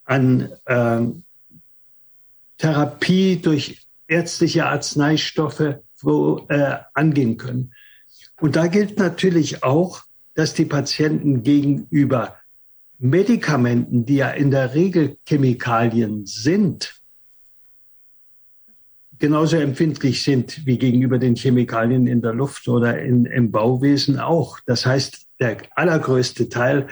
an 0.05 0.53
äh, 0.67 1.01
Therapie 2.59 3.41
durch 3.41 3.87
ärztliche 4.07 4.67
Arzneistoffe 4.67 5.83
wo, 6.01 6.47
äh, 6.49 6.77
angehen 6.95 7.37
können. 7.37 7.73
Und 8.41 8.57
da 8.57 8.67
gilt 8.67 8.99
natürlich 8.99 9.63
auch, 9.63 10.03
dass 10.35 10.55
die 10.55 10.65
Patienten 10.65 11.43
gegenüber 11.43 12.37
Medikamenten, 12.99 14.05
die 14.05 14.17
ja 14.17 14.31
in 14.31 14.51
der 14.51 14.75
Regel 14.75 15.19
Chemikalien 15.27 16.27
sind, 16.27 17.03
genauso 19.19 19.57
empfindlich 19.57 20.23
sind 20.23 20.67
wie 20.67 20.79
gegenüber 20.79 21.19
den 21.19 21.37
Chemikalien 21.37 22.07
in 22.07 22.23
der 22.23 22.33
Luft 22.33 22.67
oder 22.69 23.01
in, 23.01 23.25
im 23.25 23.53
Bauwesen 23.53 24.19
auch. 24.19 24.59
Das 24.67 24.85
heißt, 24.85 25.27
der 25.43 25.59
allergrößte 25.75 26.49
Teil 26.49 26.89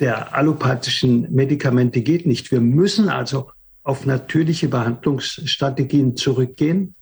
der 0.00 0.34
allopathischen 0.34 1.32
Medikamente 1.32 2.00
geht 2.00 2.26
nicht. 2.26 2.50
Wir 2.50 2.60
müssen 2.60 3.08
also 3.10 3.50
auf 3.82 4.06
natürliche 4.06 4.68
Behandlungsstrategien 4.68 6.16
zurückgehen. 6.16 6.94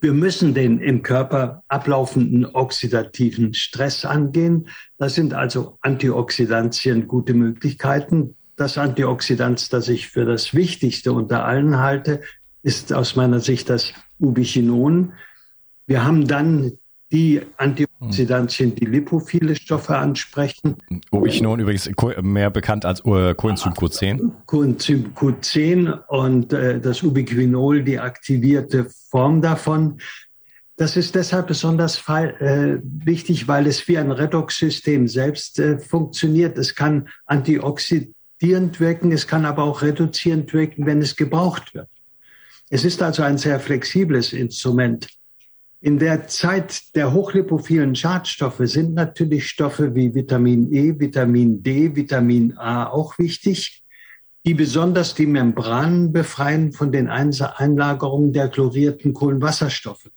Wir 0.00 0.12
müssen 0.12 0.54
den 0.54 0.80
im 0.80 1.02
Körper 1.02 1.62
ablaufenden 1.68 2.46
oxidativen 2.46 3.54
Stress 3.54 4.04
angehen. 4.04 4.68
Das 4.98 5.14
sind 5.14 5.34
also 5.34 5.78
Antioxidantien 5.80 7.06
gute 7.06 7.32
Möglichkeiten. 7.32 8.34
Das 8.56 8.76
Antioxidant, 8.76 9.72
das 9.72 9.88
ich 9.88 10.08
für 10.08 10.24
das 10.24 10.52
Wichtigste 10.52 11.12
unter 11.12 11.44
allen 11.44 11.78
halte, 11.78 12.20
ist 12.62 12.92
aus 12.92 13.14
meiner 13.14 13.40
Sicht 13.40 13.70
das 13.70 13.92
Ubichinon. 14.18 15.12
Wir 15.86 16.04
haben 16.04 16.26
dann 16.26 16.72
die 17.14 17.40
Antioxidantien, 17.58 18.74
die 18.74 18.86
lipophile 18.86 19.54
Stoffe 19.54 19.96
ansprechen. 19.96 20.76
Ubiquinon 21.12 21.60
übrigens 21.60 21.88
mehr 22.22 22.50
bekannt 22.50 22.84
als 22.84 23.04
äh, 23.04 23.34
Coenzym 23.34 23.72
Q10. 23.72 24.32
Coenzym 24.46 25.12
Q10 25.14 26.06
und 26.08 26.52
äh, 26.52 26.80
das 26.80 27.04
Ubiquinol, 27.04 27.84
die 27.84 28.00
aktivierte 28.00 28.88
Form 29.10 29.40
davon. 29.40 30.00
Das 30.76 30.96
ist 30.96 31.14
deshalb 31.14 31.46
besonders 31.46 32.02
äh, 32.08 32.78
wichtig, 32.82 33.46
weil 33.46 33.68
es 33.68 33.86
wie 33.86 33.96
ein 33.96 34.10
Redoxsystem 34.10 35.06
selbst 35.06 35.60
äh, 35.60 35.78
funktioniert. 35.78 36.58
Es 36.58 36.74
kann 36.74 37.08
antioxidierend 37.26 38.80
wirken, 38.80 39.12
es 39.12 39.28
kann 39.28 39.44
aber 39.44 39.62
auch 39.62 39.82
reduzierend 39.82 40.52
wirken, 40.52 40.84
wenn 40.84 41.00
es 41.00 41.14
gebraucht 41.14 41.74
wird. 41.74 41.88
Es 42.70 42.84
ist 42.84 43.00
also 43.02 43.22
ein 43.22 43.38
sehr 43.38 43.60
flexibles 43.60 44.32
Instrument. 44.32 45.06
In 45.84 45.98
der 45.98 46.28
Zeit 46.28 46.96
der 46.96 47.12
hochlipophilen 47.12 47.94
Schadstoffe 47.94 48.62
sind 48.62 48.94
natürlich 48.94 49.46
Stoffe 49.46 49.94
wie 49.94 50.14
Vitamin 50.14 50.72
E, 50.72 50.98
Vitamin 50.98 51.62
D, 51.62 51.94
Vitamin 51.94 52.56
A 52.56 52.86
auch 52.86 53.18
wichtig, 53.18 53.84
die 54.46 54.54
besonders 54.54 55.14
die 55.14 55.26
Membranen 55.26 56.10
befreien 56.10 56.72
von 56.72 56.90
den 56.90 57.08
Einlagerungen 57.08 58.32
der 58.32 58.48
chlorierten 58.48 59.12
Kohlenwasserstoffe. 59.12 60.08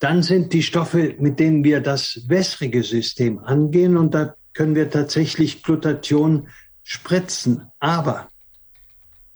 Dann 0.00 0.24
sind 0.24 0.52
die 0.52 0.64
Stoffe, 0.64 1.14
mit 1.20 1.38
denen 1.38 1.62
wir 1.62 1.80
das 1.80 2.24
wässrige 2.26 2.82
System 2.82 3.38
angehen 3.38 3.96
und 3.96 4.14
da 4.14 4.34
können 4.52 4.74
wir 4.74 4.90
tatsächlich 4.90 5.62
Glutathion 5.62 6.48
spritzen. 6.82 7.68
Aber 7.78 8.30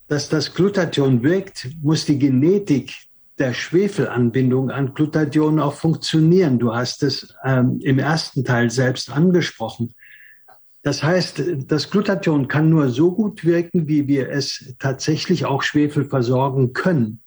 dass 0.09 0.29
das 0.29 0.55
Glutathion 0.55 1.23
wirkt, 1.23 1.69
muss 1.81 2.05
die 2.05 2.19
Genetik 2.19 3.06
der 3.39 3.53
Schwefelanbindung 3.53 4.71
an 4.71 4.95
Glutathion 4.95 5.61
auch 5.61 5.75
funktionieren. 5.75 6.59
Du 6.59 6.75
hast 6.75 7.03
es 7.03 7.35
ähm, 7.45 7.79
im 7.83 7.99
ersten 7.99 8.45
Teil 8.45 8.71
selbst 8.71 9.11
angesprochen. 9.11 9.95
Das 10.83 11.03
heißt, 11.03 11.43
das 11.67 11.91
Glutathion 11.91 12.49
kann 12.49 12.71
nur 12.71 12.89
so 12.89 13.13
gut 13.13 13.45
wirken, 13.45 13.89
wie 13.89 14.07
wir 14.07 14.31
es 14.31 14.75
tatsächlich 14.79 15.45
auch 15.45 15.63
Schwefel 15.63 16.05
versorgen 16.05 16.73
können. 16.73 17.21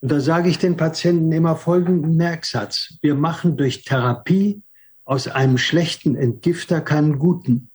Und 0.00 0.10
da 0.10 0.20
sage 0.20 0.48
ich 0.48 0.58
den 0.58 0.76
Patienten 0.76 1.30
immer 1.30 1.54
folgenden 1.54 2.16
Merksatz. 2.16 2.98
Wir 3.00 3.14
machen 3.14 3.56
durch 3.56 3.84
Therapie 3.84 4.62
aus 5.04 5.28
einem 5.28 5.58
schlechten 5.58 6.16
Entgifter 6.16 6.80
keinen 6.80 7.18
guten. 7.18 7.70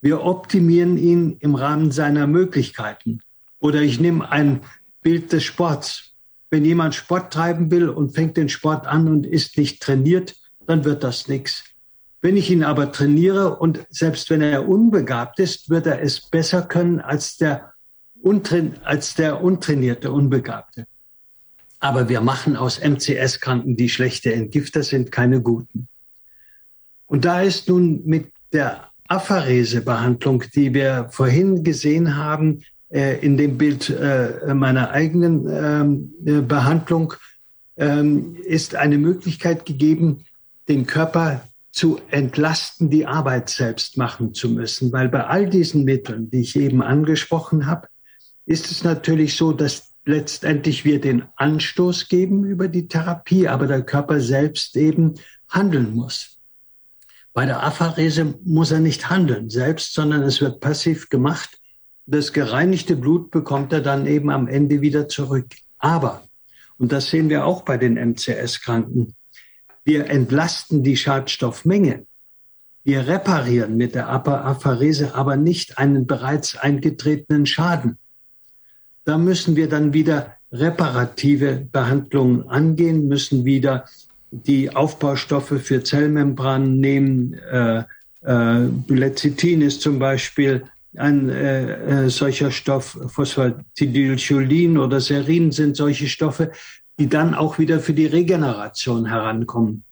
Wir 0.00 0.22
optimieren 0.22 0.96
ihn 0.96 1.36
im 1.40 1.56
Rahmen 1.56 1.90
seiner 1.90 2.28
Möglichkeiten. 2.28 3.20
Oder 3.58 3.82
ich 3.82 3.98
nehme 3.98 4.30
ein 4.30 4.60
Bild 5.02 5.32
des 5.32 5.42
Sports. 5.42 6.15
Wenn 6.56 6.64
jemand 6.64 6.94
Sport 6.94 7.34
treiben 7.34 7.70
will 7.70 7.90
und 7.90 8.14
fängt 8.14 8.38
den 8.38 8.48
Sport 8.48 8.86
an 8.86 9.08
und 9.08 9.26
ist 9.26 9.58
nicht 9.58 9.82
trainiert, 9.82 10.36
dann 10.66 10.86
wird 10.86 11.04
das 11.04 11.28
nichts. 11.28 11.64
Wenn 12.22 12.34
ich 12.38 12.50
ihn 12.50 12.64
aber 12.64 12.92
trainiere 12.92 13.58
und 13.58 13.86
selbst 13.90 14.30
wenn 14.30 14.40
er 14.40 14.66
unbegabt 14.66 15.38
ist, 15.38 15.68
wird 15.68 15.86
er 15.86 16.00
es 16.00 16.18
besser 16.30 16.62
können 16.62 16.98
als 16.98 17.36
der, 17.36 17.74
als 18.84 19.14
der 19.16 19.42
untrainierte 19.42 20.10
Unbegabte. 20.10 20.86
Aber 21.78 22.08
wir 22.08 22.22
machen 22.22 22.56
aus 22.56 22.80
MCS-Kranken, 22.80 23.76
die 23.76 23.90
schlechte 23.90 24.32
Entgifter 24.32 24.82
sind, 24.82 25.12
keine 25.12 25.42
guten. 25.42 25.88
Und 27.04 27.26
da 27.26 27.42
ist 27.42 27.68
nun 27.68 28.00
mit 28.06 28.32
der 28.54 28.88
Apharese-Behandlung, 29.08 30.44
die 30.54 30.72
wir 30.72 31.08
vorhin 31.10 31.64
gesehen 31.64 32.16
haben, 32.16 32.62
äh, 32.96 33.18
in 33.18 33.36
dem 33.36 33.58
Bild 33.58 33.90
äh, 33.90 34.54
meiner 34.54 34.90
eigenen 34.90 35.46
ähm, 35.50 36.14
äh, 36.24 36.40
Behandlung 36.40 37.12
ähm, 37.76 38.36
ist 38.42 38.74
eine 38.74 38.96
Möglichkeit 38.96 39.66
gegeben, 39.66 40.24
den 40.66 40.86
Körper 40.86 41.42
zu 41.72 42.00
entlasten, 42.10 42.88
die 42.88 43.04
Arbeit 43.04 43.50
selbst 43.50 43.98
machen 43.98 44.32
zu 44.32 44.48
müssen. 44.48 44.92
Weil 44.92 45.10
bei 45.10 45.26
all 45.26 45.46
diesen 45.50 45.84
Mitteln, 45.84 46.30
die 46.30 46.40
ich 46.40 46.56
eben 46.56 46.80
angesprochen 46.80 47.66
habe, 47.66 47.88
ist 48.46 48.70
es 48.70 48.82
natürlich 48.82 49.36
so, 49.36 49.52
dass 49.52 49.92
letztendlich 50.06 50.86
wir 50.86 50.98
den 50.98 51.24
Anstoß 51.36 52.08
geben 52.08 52.46
über 52.46 52.68
die 52.68 52.88
Therapie, 52.88 53.46
aber 53.46 53.66
der 53.66 53.82
Körper 53.82 54.20
selbst 54.20 54.74
eben 54.74 55.16
handeln 55.50 55.94
muss. 55.94 56.38
Bei 57.34 57.44
der 57.44 57.62
Apharese 57.62 58.38
muss 58.44 58.70
er 58.70 58.80
nicht 58.80 59.10
handeln 59.10 59.50
selbst, 59.50 59.92
sondern 59.92 60.22
es 60.22 60.40
wird 60.40 60.60
passiv 60.60 61.10
gemacht 61.10 61.60
das 62.06 62.32
gereinigte 62.32 62.96
Blut 62.96 63.30
bekommt 63.30 63.72
er 63.72 63.80
dann 63.80 64.06
eben 64.06 64.30
am 64.30 64.46
Ende 64.48 64.80
wieder 64.80 65.08
zurück. 65.08 65.48
Aber, 65.78 66.22
und 66.78 66.92
das 66.92 67.10
sehen 67.10 67.28
wir 67.28 67.44
auch 67.44 67.62
bei 67.62 67.76
den 67.76 67.96
MCS-Kranken, 67.96 69.14
wir 69.84 70.06
entlasten 70.06 70.82
die 70.82 70.96
Schadstoffmenge. 70.96 72.06
Wir 72.82 73.06
reparieren 73.06 73.76
mit 73.76 73.94
der 73.94 74.08
Apharese 74.08 75.14
aber 75.14 75.36
nicht 75.36 75.78
einen 75.78 76.06
bereits 76.06 76.56
eingetretenen 76.56 77.46
Schaden. 77.46 77.98
Da 79.04 79.18
müssen 79.18 79.56
wir 79.56 79.68
dann 79.68 79.92
wieder 79.92 80.36
reparative 80.52 81.66
Behandlungen 81.70 82.48
angehen, 82.48 83.08
müssen 83.08 83.44
wieder 83.44 83.86
die 84.30 84.74
Aufbaustoffe 84.74 85.60
für 85.62 85.82
Zellmembranen 85.82 86.80
nehmen. 86.80 87.34
Äh, 87.34 87.84
äh, 88.22 88.66
Lecithin 88.88 89.62
ist 89.62 89.82
zum 89.82 89.98
Beispiel 89.98 90.64
ein 90.98 91.28
äh, 91.28 92.04
äh, 92.04 92.10
solcher 92.10 92.50
Stoff, 92.50 92.98
Phosphatidylcholin 93.06 94.78
oder 94.78 95.00
Serin 95.00 95.52
sind 95.52 95.76
solche 95.76 96.08
Stoffe, 96.08 96.52
die 96.98 97.08
dann 97.08 97.34
auch 97.34 97.58
wieder 97.58 97.80
für 97.80 97.94
die 97.94 98.06
Regeneration 98.06 99.06
herankommen. 99.06 99.84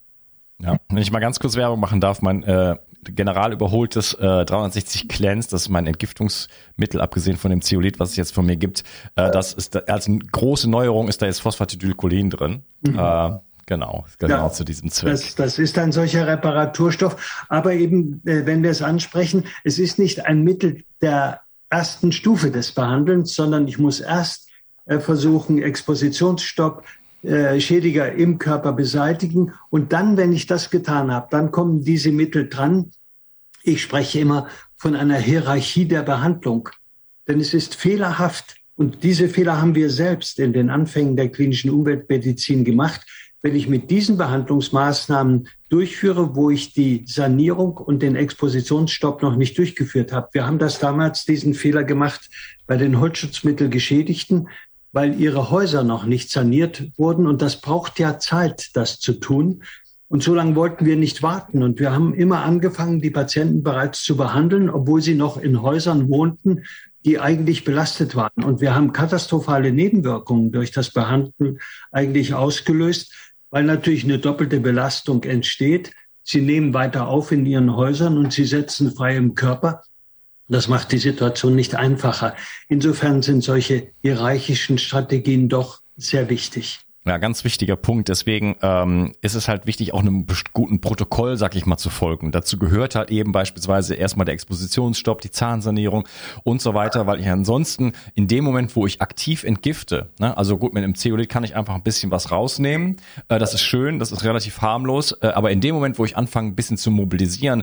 Ja, 0.61 0.77
wenn 0.89 0.97
ich 0.97 1.11
mal 1.11 1.19
ganz 1.19 1.39
kurz 1.39 1.55
Werbung 1.55 1.79
machen 1.79 1.99
darf, 1.99 2.21
mein 2.21 2.43
äh, 2.43 2.75
general 3.03 3.53
überholtes 3.53 4.13
äh, 4.13 4.45
360 4.45 5.07
Cleanse, 5.07 5.49
das 5.49 5.63
ist 5.63 5.69
mein 5.69 5.85
Entgiftungsmittel, 5.85 7.01
abgesehen 7.01 7.37
von 7.37 7.51
dem 7.51 7.61
Zeolit, 7.61 7.99
was 7.99 8.11
es 8.11 8.15
jetzt 8.15 8.33
von 8.33 8.45
mir 8.45 8.55
gibt. 8.55 8.83
Äh, 9.15 9.31
das 9.31 9.53
ist 9.53 9.89
als 9.89 10.07
eine 10.07 10.19
große 10.19 10.69
Neuerung 10.69 11.07
ist 11.07 11.21
da 11.21 11.25
jetzt 11.25 11.39
Phosphatidylcholin 11.41 12.29
drin. 12.29 12.63
Mhm. 12.81 13.39
Genau, 13.65 14.05
genau 14.19 14.45
ja, 14.47 14.51
zu 14.51 14.63
diesem 14.63 14.91
Zweck. 14.91 15.11
Das, 15.11 15.35
das 15.35 15.59
ist 15.59 15.77
ein 15.77 15.91
solcher 15.91 16.27
Reparaturstoff. 16.27 17.45
Aber 17.49 17.73
eben, 17.73 18.21
äh, 18.25 18.45
wenn 18.45 18.61
wir 18.61 18.69
es 18.69 18.81
ansprechen, 18.81 19.45
es 19.63 19.79
ist 19.79 19.97
nicht 19.97 20.25
ein 20.25 20.43
Mittel 20.43 20.83
der 21.01 21.41
ersten 21.69 22.11
Stufe 22.11 22.51
des 22.51 22.71
Behandelns, 22.73 23.33
sondern 23.33 23.67
ich 23.67 23.79
muss 23.79 23.99
erst 23.99 24.49
äh, 24.85 24.99
versuchen, 24.99 25.61
Expositionsstopp, 25.61 26.83
äh, 27.23 27.59
Schädiger 27.59 28.11
im 28.11 28.37
Körper 28.37 28.71
beseitigen. 28.71 29.51
Und 29.71 29.93
dann, 29.93 30.15
wenn 30.15 30.31
ich 30.31 30.45
das 30.45 30.69
getan 30.69 31.11
habe, 31.11 31.27
dann 31.31 31.51
kommen 31.51 31.83
diese 31.83 32.11
Mittel 32.11 32.47
dran. 32.47 32.91
Ich 33.63 33.81
spreche 33.81 34.19
immer 34.19 34.47
von 34.75 34.95
einer 34.95 35.17
Hierarchie 35.17 35.85
der 35.85 36.03
Behandlung. 36.03 36.69
Denn 37.27 37.39
es 37.39 37.55
ist 37.55 37.73
fehlerhaft, 37.73 38.57
und 38.75 39.03
diese 39.03 39.29
Fehler 39.29 39.59
haben 39.59 39.73
wir 39.73 39.89
selbst 39.89 40.37
in 40.37 40.53
den 40.53 40.69
Anfängen 40.69 41.15
der 41.15 41.29
klinischen 41.29 41.71
Umweltmedizin 41.71 42.63
gemacht, 42.63 43.01
wenn 43.41 43.55
ich 43.55 43.67
mit 43.67 43.91
diesen 43.91 44.17
Behandlungsmaßnahmen 44.17 45.47
durchführe, 45.69 46.35
wo 46.35 46.49
ich 46.49 46.73
die 46.73 47.05
Sanierung 47.07 47.77
und 47.77 48.01
den 48.01 48.15
Expositionsstopp 48.15 49.21
noch 49.21 49.35
nicht 49.35 49.57
durchgeführt 49.57 50.11
habe. 50.11 50.29
Wir 50.31 50.47
haben 50.47 50.59
das 50.59 50.79
damals, 50.79 51.25
diesen 51.25 51.53
Fehler 51.53 51.83
gemacht 51.83 52.29
bei 52.65 52.77
den 52.77 52.99
Holzschutzmittelgeschädigten, 52.99 54.47
weil 54.91 55.19
ihre 55.19 55.51
Häuser 55.51 55.83
noch 55.83 56.05
nicht 56.05 56.31
saniert 56.31 56.91
wurden. 56.97 57.27
Und 57.27 57.41
das 57.41 57.59
braucht 57.59 57.99
ja 57.99 58.17
Zeit, 58.17 58.69
das 58.73 58.99
zu 58.99 59.13
tun. 59.13 59.63
Und 60.07 60.23
so 60.23 60.33
lange 60.33 60.55
wollten 60.55 60.85
wir 60.85 60.95
nicht 60.95 61.21
warten. 61.21 61.63
Und 61.63 61.79
wir 61.79 61.91
haben 61.91 62.13
immer 62.13 62.43
angefangen, 62.43 63.01
die 63.01 63.09
Patienten 63.09 63.63
bereits 63.63 64.03
zu 64.03 64.15
behandeln, 64.15 64.69
obwohl 64.69 65.01
sie 65.01 65.15
noch 65.15 65.37
in 65.37 65.61
Häusern 65.61 66.09
wohnten, 66.09 66.63
die 67.05 67.19
eigentlich 67.19 67.63
belastet 67.63 68.15
waren. 68.15 68.43
Und 68.43 68.61
wir 68.61 68.73
haben 68.73 68.93
katastrophale 68.93 69.71
Nebenwirkungen 69.71 70.51
durch 70.51 70.71
das 70.71 70.91
Behandeln 70.91 71.59
eigentlich 71.91 72.33
ausgelöst, 72.33 73.13
weil 73.55 73.63
natürlich 73.63 74.03
eine 74.03 74.19
doppelte 74.19 74.59
Belastung 74.59 75.23
entsteht. 75.23 75.93
Sie 76.23 76.41
nehmen 76.41 76.73
weiter 76.73 77.07
auf 77.07 77.31
in 77.31 77.45
ihren 77.45 77.73
Häusern 77.73 78.17
und 78.17 78.33
sie 78.33 78.43
setzen 78.43 78.91
frei 78.91 79.15
im 79.15 79.33
Körper. 79.33 79.81
Das 80.49 80.67
macht 80.67 80.91
die 80.91 80.97
Situation 80.97 81.55
nicht 81.55 81.73
einfacher. 81.73 82.35
Insofern 82.67 83.21
sind 83.21 83.45
solche 83.45 83.93
hierarchischen 84.01 84.77
Strategien 84.77 85.47
doch 85.47 85.79
sehr 85.95 86.29
wichtig. 86.29 86.84
Ja, 87.07 87.19
ganz 87.19 87.43
wichtiger 87.43 87.75
Punkt. 87.75 88.09
Deswegen 88.09 88.55
ähm, 88.63 89.13
ist 89.21 89.35
es 89.35 89.47
halt 89.47 89.67
wichtig, 89.67 89.93
auch 89.93 89.99
einem 89.99 90.25
guten 90.53 90.81
Protokoll, 90.81 91.37
sag 91.37 91.55
ich 91.55 91.67
mal, 91.67 91.77
zu 91.77 91.91
folgen. 91.91 92.31
Dazu 92.31 92.57
gehört 92.57 92.95
halt 92.95 93.11
eben 93.11 93.31
beispielsweise 93.31 93.93
erstmal 93.93 94.25
der 94.25 94.33
Expositionsstopp, 94.33 95.21
die 95.21 95.29
Zahnsanierung 95.29 96.07
und 96.43 96.63
so 96.63 96.73
weiter, 96.73 97.05
weil 97.05 97.19
ich 97.19 97.29
ansonsten 97.29 97.93
in 98.15 98.27
dem 98.27 98.43
Moment, 98.43 98.75
wo 98.75 98.87
ich 98.87 99.01
aktiv 99.01 99.43
entgifte, 99.43 100.09
ne, 100.19 100.35
also 100.35 100.57
gut, 100.57 100.73
mit 100.73 100.83
einem 100.83 100.95
Zeolit 100.95 101.29
kann 101.29 101.43
ich 101.43 101.55
einfach 101.55 101.75
ein 101.75 101.83
bisschen 101.83 102.09
was 102.09 102.31
rausnehmen. 102.31 102.97
Äh, 103.29 103.37
das 103.37 103.53
ist 103.53 103.61
schön, 103.61 103.99
das 103.99 104.11
ist 104.11 104.23
relativ 104.23 104.61
harmlos. 104.61 105.11
Äh, 105.11 105.27
aber 105.27 105.51
in 105.51 105.61
dem 105.61 105.75
Moment, 105.75 105.99
wo 105.99 106.05
ich 106.05 106.17
anfange, 106.17 106.49
ein 106.49 106.55
bisschen 106.55 106.77
zu 106.77 106.89
mobilisieren, 106.89 107.61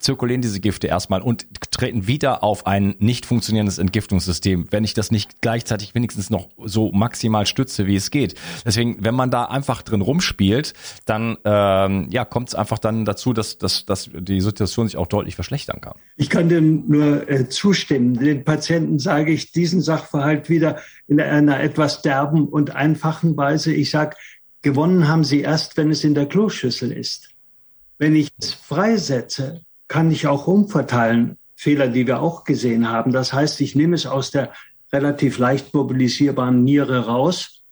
zirkulieren 0.00 0.40
diese 0.40 0.60
Gifte 0.60 0.86
erstmal 0.86 1.20
und 1.20 1.46
treten 1.70 2.06
wieder 2.06 2.42
auf 2.42 2.66
ein 2.66 2.94
nicht 2.98 3.26
funktionierendes 3.26 3.76
Entgiftungssystem, 3.78 4.68
wenn 4.70 4.84
ich 4.84 4.94
das 4.94 5.10
nicht 5.10 5.42
gleichzeitig 5.42 5.94
wenigstens 5.94 6.30
noch 6.30 6.48
so 6.64 6.92
maximal 6.92 7.44
stütze, 7.44 7.86
wie 7.86 7.96
es 7.96 8.10
geht. 8.10 8.36
Deswegen, 8.64 9.04
wenn 9.04 9.14
man 9.14 9.30
da 9.30 9.44
einfach 9.44 9.82
drin 9.82 10.00
rumspielt, 10.00 10.72
dann 11.04 11.36
ähm, 11.44 12.08
ja, 12.10 12.24
kommt 12.24 12.48
es 12.48 12.54
einfach 12.54 12.78
dann 12.78 13.04
dazu, 13.04 13.34
dass, 13.34 13.58
dass, 13.58 13.84
dass 13.84 14.08
die 14.14 14.40
Situation 14.40 14.88
sich 14.88 14.96
auch 14.96 15.08
deutlich 15.08 15.34
verschlechtern 15.34 15.82
kann. 15.82 15.94
Ich 16.16 16.30
kann 16.30 16.48
dem 16.48 16.84
nur 16.88 17.28
äh, 17.28 17.48
zustimmen. 17.48 18.14
Den 18.14 18.44
Patienten 18.44 18.98
sage 18.98 19.32
ich 19.32 19.52
diesen 19.52 19.82
Sachverhalt 19.82 20.48
wieder 20.48 20.78
in 21.06 21.20
einer 21.20 21.60
etwas 21.60 22.00
derben 22.00 22.48
und 22.48 22.74
einfachen 22.74 23.36
Weise. 23.36 23.74
Ich 23.74 23.90
sage, 23.90 24.16
gewonnen 24.62 25.06
haben 25.06 25.22
sie 25.22 25.42
erst, 25.42 25.76
wenn 25.76 25.90
es 25.90 26.02
in 26.02 26.14
der 26.14 26.26
Kloschüssel 26.26 26.92
ist. 26.92 27.28
Wenn 27.98 28.16
ich 28.16 28.30
es 28.38 28.52
freisetze, 28.52 29.65
kann 29.88 30.10
ich 30.10 30.26
auch 30.26 30.46
umverteilen. 30.46 31.38
Fehler, 31.54 31.88
die 31.88 32.06
wir 32.06 32.20
auch 32.20 32.44
gesehen 32.44 32.90
haben. 32.90 33.12
Das 33.12 33.32
heißt, 33.32 33.60
ich 33.62 33.74
nehme 33.74 33.94
es 33.94 34.06
aus 34.06 34.30
der 34.30 34.52
relativ 34.92 35.38
leicht 35.38 35.72
mobilisierbaren 35.74 36.62
Niere 36.62 37.06
raus, 37.06 37.62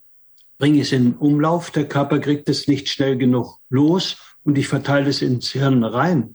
bringe 0.58 0.80
es 0.80 0.92
in 0.92 1.14
Umlauf, 1.14 1.70
der 1.70 1.86
Körper 1.86 2.18
kriegt 2.18 2.48
es 2.48 2.66
nicht 2.66 2.88
schnell 2.88 3.16
genug 3.16 3.60
los 3.68 4.16
und 4.42 4.56
ich 4.58 4.68
verteile 4.68 5.10
es 5.10 5.22
ins 5.22 5.50
Hirn 5.50 5.84
rein. 5.84 6.34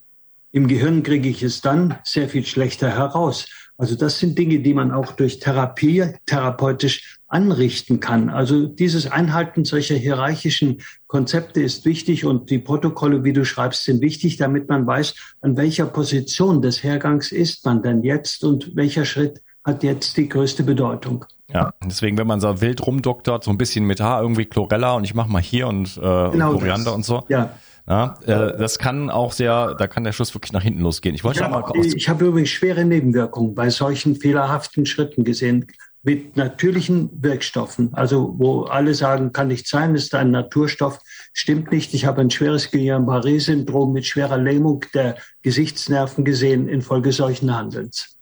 Im 0.51 0.67
Gehirn 0.67 1.03
kriege 1.03 1.29
ich 1.29 1.43
es 1.43 1.61
dann 1.61 1.97
sehr 2.03 2.29
viel 2.29 2.45
schlechter 2.45 2.89
heraus. 2.89 3.47
Also 3.77 3.95
das 3.95 4.19
sind 4.19 4.37
Dinge, 4.37 4.59
die 4.59 4.73
man 4.73 4.91
auch 4.91 5.13
durch 5.13 5.39
Therapie 5.39 6.13
therapeutisch 6.25 7.18
anrichten 7.29 7.99
kann. 7.99 8.29
Also 8.29 8.65
dieses 8.65 9.09
Einhalten 9.09 9.63
solcher 9.63 9.95
hierarchischen 9.95 10.81
Konzepte 11.07 11.61
ist 11.61 11.85
wichtig 11.85 12.25
und 12.25 12.49
die 12.49 12.59
Protokolle, 12.59 13.23
wie 13.23 13.33
du 13.33 13.45
schreibst, 13.45 13.85
sind 13.85 14.01
wichtig, 14.01 14.37
damit 14.37 14.67
man 14.67 14.85
weiß, 14.85 15.15
an 15.41 15.55
welcher 15.55 15.85
Position 15.85 16.61
des 16.61 16.83
Hergangs 16.83 17.31
ist 17.31 17.65
man 17.65 17.81
denn 17.81 18.03
jetzt 18.03 18.43
und 18.43 18.75
welcher 18.75 19.05
Schritt 19.05 19.41
hat 19.63 19.83
jetzt 19.83 20.17
die 20.17 20.27
größte 20.27 20.63
Bedeutung. 20.63 21.25
Ja, 21.51 21.73
deswegen, 21.83 22.17
wenn 22.17 22.27
man 22.27 22.39
so 22.39 22.61
wild 22.61 22.85
rumdoktert, 22.85 23.43
so 23.43 23.51
ein 23.51 23.57
bisschen 23.57 23.85
mit, 23.85 24.01
ha, 24.01 24.21
irgendwie 24.21 24.45
Chlorella 24.45 24.93
und 24.93 25.03
ich 25.03 25.13
mache 25.13 25.29
mal 25.29 25.41
hier 25.41 25.67
und, 25.67 25.97
äh, 25.97 26.29
genau 26.31 26.53
Koriander 26.53 26.85
das. 26.85 26.95
und 26.95 27.05
so. 27.05 27.23
Ja. 27.29 27.51
Ja, 27.87 28.19
äh, 28.27 28.55
das 28.55 28.77
kann 28.77 29.09
auch 29.09 29.31
sehr, 29.31 29.73
da 29.73 29.87
kann 29.87 30.03
der 30.03 30.11
Schuss 30.11 30.35
wirklich 30.35 30.53
nach 30.53 30.61
hinten 30.61 30.81
losgehen. 30.81 31.15
Ich 31.15 31.23
wollte 31.23 31.39
ja, 31.39 31.49
mal 31.49 31.63
Ich 31.75 32.07
habe 32.07 32.25
übrigens 32.25 32.49
schwere 32.49 32.85
Nebenwirkungen 32.85 33.55
bei 33.55 33.71
solchen 33.71 34.15
fehlerhaften 34.15 34.85
Schritten 34.85 35.23
gesehen 35.23 35.65
mit 36.03 36.37
natürlichen 36.37 37.09
Wirkstoffen. 37.21 37.93
Also 37.93 38.35
wo 38.37 38.63
alle 38.63 38.93
sagen, 38.93 39.33
kann 39.33 39.49
nicht 39.49 39.67
sein, 39.67 39.95
ist 39.95 40.15
ein 40.15 40.31
Naturstoff, 40.31 40.99
stimmt 41.33 41.71
nicht. 41.71 41.93
Ich 41.93 42.05
habe 42.05 42.21
ein 42.21 42.31
schweres 42.31 42.71
Guillain-Barré-Syndrom 42.71 43.91
mit 43.91 44.05
schwerer 44.05 44.37
Lähmung 44.37 44.85
der 44.93 45.17
Gesichtsnerven 45.41 46.23
gesehen 46.23 46.67
infolge 46.67 47.11
solchen 47.11 47.55
Handelns. 47.55 48.15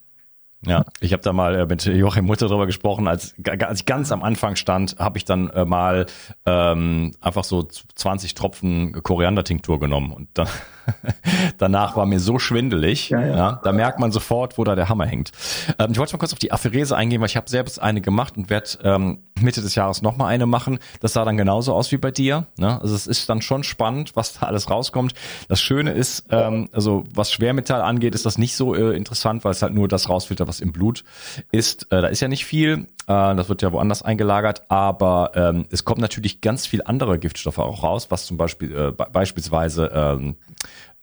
Ja, 0.66 0.86
ich 1.00 1.13
habe 1.13 1.22
da 1.22 1.34
mal 1.34 1.56
äh, 1.56 1.66
mit 1.68 1.86
Joachim 1.86 2.26
Mutter 2.26 2.48
drüber 2.48 2.66
gesprochen, 2.66 3.08
als, 3.08 3.36
als 3.60 3.82
ich 3.82 3.86
ganz 3.86 4.12
am 4.12 4.24
Anfang 4.24 4.56
stand, 4.56 4.98
habe 4.98 5.20
ich 5.20 5.26
dann 5.26 5.50
äh, 5.52 5.66
mal 5.66 6.08
ähm, 6.46 7.13
einfach 7.22 7.44
so 7.44 7.63
20 7.63 8.34
Tropfen 8.34 8.92
Koriander-Tinktur 9.04 9.80
genommen 9.80 10.12
und 10.12 10.30
dann 10.34 10.48
danach 11.58 11.95
war 11.95 12.06
mir 12.06 12.19
so 12.19 12.39
schwindelig. 12.39 13.10
Ja, 13.10 13.21
ja. 13.21 13.36
ja, 13.36 13.62
da 13.63 13.71
merkt 13.71 14.00
man 14.00 14.12
sofort, 14.12 14.58
wo 14.58 14.63
da 14.63 14.76
der 14.76 14.89
Hammer 14.89 15.06
hängt. 15.06 15.32
Ähm, 15.80 15.91
ich 15.91 16.00
wollte 16.00 16.13
mal 16.13 16.19
kurz 16.19 16.34
auf 16.34 16.39
die 16.39 16.52
Apherese 16.52 16.95
eingehen, 16.95 17.21
weil 17.21 17.28
ich 17.28 17.38
habe 17.38 17.50
selbst 17.50 17.82
eine 17.82 18.02
gemacht 18.02 18.38
und 18.38 18.50
werde 18.50 18.69
ähm, 18.84 19.19
Mitte 19.39 19.62
des 19.62 19.76
Jahres 19.76 20.02
nochmal 20.02 20.34
eine 20.34 20.45
machen. 20.45 20.80
Das 21.00 21.13
sah 21.13 21.26
dann 21.26 21.38
genauso 21.38 21.73
aus 21.73 21.91
wie 21.91 21.97
bei 21.97 22.12
dir. 22.12 22.47
Ne? 22.58 22.80
Also 22.82 22.95
es 22.95 23.08
ist 23.08 23.30
dann 23.30 23.41
schon 23.41 23.63
spannend, 23.63 24.15
was 24.15 24.34
da 24.34 24.45
alles 24.47 24.69
rauskommt. 24.69 25.13
Das 25.47 25.62
Schöne 25.62 25.91
ist, 25.91 26.26
ähm, 26.30 26.69
also 26.71 27.04
was 27.13 27.32
Schwermetall 27.32 27.82
angeht, 27.82 28.15
ist 28.15 28.26
das 28.26 28.38
nicht 28.38 28.56
so 28.56 28.76
äh, 28.76 28.95
interessant, 28.95 29.45
weil 29.45 29.52
es 29.52 29.62
halt 29.62 29.73
nur 29.73 29.88
das 29.88 30.10
rausfiltert, 30.10 30.47
was 30.47 30.60
im 30.60 30.71
Blut 30.71 31.04
ist. 31.52 31.91
Äh, 31.91 32.02
da 32.02 32.08
ist 32.08 32.21
ja 32.21 32.28
nicht 32.28 32.45
viel. 32.45 32.88
Äh, 33.08 33.36
das 33.36 33.50
wird 33.50 33.62
ja 33.62 33.71
woanders 33.71 34.02
eingelagert. 34.02 34.63
Aber 34.69 35.32
ähm, 35.36 35.65
es 35.71 35.86
kommt 35.86 36.02
natürlich 36.02 36.41
ganz 36.41 36.65
viel 36.65 36.82
andere 36.84 37.19
Giftstoffe 37.19 37.60
auch 37.60 37.84
raus, 37.84 38.08
was 38.10 38.26
zum 38.26 38.38
Beispiel 38.38 38.76
äh, 38.76 38.91
beispielsweise 38.91 39.91
ähm, 39.93 40.36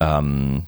ähm, 0.05 0.67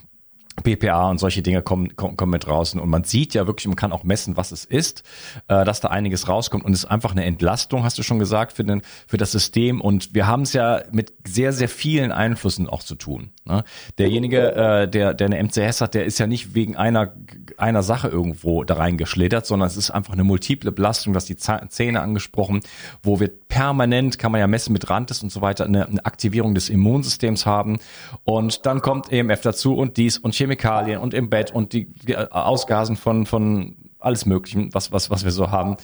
BPA 0.63 1.09
und 1.09 1.19
solche 1.19 1.41
Dinge 1.41 1.61
kommen, 1.61 1.95
kommen, 1.95 2.17
kommen 2.17 2.31
mit 2.31 2.45
draußen. 2.45 2.79
Und 2.79 2.89
man 2.89 3.03
sieht 3.03 3.33
ja 3.33 3.47
wirklich, 3.47 3.67
man 3.67 3.75
kann 3.75 3.91
auch 3.91 4.03
messen, 4.03 4.37
was 4.37 4.51
es 4.51 4.65
ist, 4.65 5.03
äh, 5.47 5.63
dass 5.63 5.79
da 5.79 5.89
einiges 5.89 6.27
rauskommt. 6.27 6.65
Und 6.65 6.73
es 6.73 6.79
ist 6.79 6.85
einfach 6.85 7.11
eine 7.11 7.25
Entlastung, 7.25 7.83
hast 7.83 7.97
du 7.97 8.03
schon 8.03 8.19
gesagt, 8.19 8.53
für, 8.53 8.63
den, 8.63 8.81
für 9.07 9.17
das 9.17 9.31
System. 9.31 9.81
Und 9.81 10.13
wir 10.13 10.27
haben 10.27 10.41
es 10.41 10.53
ja 10.53 10.81
mit 10.91 11.13
sehr, 11.25 11.53
sehr 11.53 11.69
vielen 11.69 12.11
Einflüssen 12.11 12.67
auch 12.67 12.83
zu 12.83 12.95
tun. 12.95 13.31
Ne? 13.45 13.63
Derjenige, 13.97 14.53
äh, 14.55 14.87
der, 14.87 15.13
der 15.13 15.27
eine 15.27 15.43
MCS 15.43 15.81
hat, 15.81 15.93
der 15.93 16.05
ist 16.05 16.19
ja 16.19 16.27
nicht 16.27 16.55
wegen 16.55 16.75
einer, 16.75 17.13
einer 17.57 17.83
Sache 17.83 18.07
irgendwo 18.07 18.63
da 18.63 18.75
reingeschlittert, 18.75 19.45
sondern 19.45 19.67
es 19.67 19.77
ist 19.77 19.91
einfach 19.91 20.13
eine 20.13 20.23
multiple 20.23 20.71
Belastung, 20.71 21.13
dass 21.13 21.25
die 21.25 21.37
Zähne 21.37 22.01
angesprochen, 22.01 22.61
wo 23.03 23.19
wir 23.19 23.29
permanent, 23.47 24.19
kann 24.19 24.31
man 24.31 24.39
ja 24.39 24.47
messen 24.47 24.73
mit 24.73 24.89
Randes 24.89 25.23
und 25.23 25.31
so 25.31 25.41
weiter, 25.41 25.65
eine, 25.65 25.87
eine 25.87 26.05
Aktivierung 26.05 26.55
des 26.55 26.69
Immunsystems 26.69 27.45
haben. 27.45 27.79
Und 28.23 28.65
dann 28.65 28.81
kommt 28.81 29.11
EMF 29.11 29.41
dazu 29.41 29.75
und 29.75 29.97
dies 29.97 30.17
und 30.17 30.35
Chemikalien 30.47 30.99
und 30.99 31.13
im 31.13 31.29
Bett 31.29 31.51
und 31.51 31.73
die, 31.73 31.93
die 31.93 32.17
Ausgasen 32.17 32.95
von, 32.95 33.25
von 33.25 33.75
alles 33.99 34.25
Möglichen, 34.25 34.73
was, 34.73 34.91
was, 34.91 35.09
was 35.09 35.23
wir 35.23 35.31
so 35.31 35.51
haben. 35.51 35.77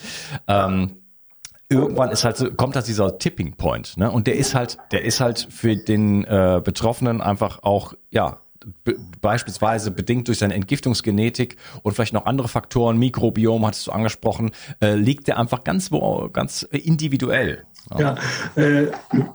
Ähm, 0.48 0.98
irgendwann 1.70 2.12
ist 2.12 2.24
halt 2.24 2.38
so, 2.38 2.52
kommt 2.52 2.76
halt 2.76 2.88
dieser 2.88 3.18
Tipping 3.18 3.56
Point, 3.56 3.98
ne? 3.98 4.12
Und 4.12 4.28
der 4.28 4.36
ist 4.36 4.56
halt, 4.56 4.78
der 4.92 5.04
ist 5.04 5.20
halt 5.20 5.48
für 5.50 5.76
den 5.76 6.24
äh, 6.24 6.62
Betroffenen 6.64 7.22
einfach 7.22 7.64
auch, 7.64 7.94
ja, 8.12 8.40
be 8.84 8.96
beispielsweise 9.20 9.92
bedingt 9.92 10.28
durch 10.28 10.40
seine 10.40 10.54
Entgiftungsgenetik 10.54 11.58
und 11.82 11.94
vielleicht 11.94 12.14
noch 12.14 12.26
andere 12.26 12.48
Faktoren, 12.48 12.98
Mikrobiom 12.98 13.66
hattest 13.66 13.88
du 13.88 13.92
angesprochen, 13.92 14.52
äh, 14.82 14.96
liegt 14.96 15.28
der 15.28 15.38
einfach 15.38 15.64
ganz 15.64 15.92
wo, 15.92 16.30
ganz 16.32 16.64
individuell. 16.64 17.66
Ja, 18.00 18.16
äh, 18.56 18.88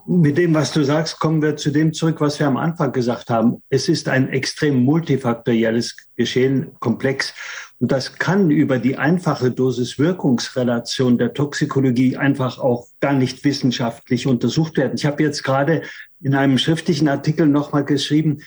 mit 0.07 0.39
dem, 0.39 0.55
was 0.55 0.73
du 0.73 0.83
sagst, 0.85 1.19
kommen 1.19 1.43
wir 1.43 1.57
zu 1.57 1.71
dem 1.71 1.93
zurück, 1.93 2.21
was 2.21 2.39
wir 2.39 2.47
am 2.47 2.57
Anfang 2.57 2.93
gesagt 2.93 3.31
haben. 3.31 3.63
Es 3.69 3.89
ist 3.89 4.09
ein 4.09 4.29
extrem 4.29 4.83
multifaktorielles 4.85 5.97
Geschehen, 6.17 6.73
komplex. 6.81 7.35
Und 7.81 7.93
das 7.93 8.15
kann 8.15 8.51
über 8.51 8.79
die 8.79 8.97
einfache 8.97 9.51
Dosis-Wirkungsrelation 9.51 11.17
der 11.19 11.33
Toxikologie 11.33 12.17
einfach 12.17 12.59
auch 12.59 12.89
gar 13.01 13.13
nicht 13.13 13.45
wissenschaftlich 13.45 14.27
untersucht 14.27 14.77
werden. 14.77 14.95
Ich 14.97 15.07
habe 15.07 15.23
jetzt 15.23 15.45
gerade 15.45 15.83
in 16.21 16.35
einem 16.35 16.59
schriftlichen 16.59 17.09
Artikel 17.09 17.47
nochmal 17.47 17.85
geschrieben, 17.85 18.39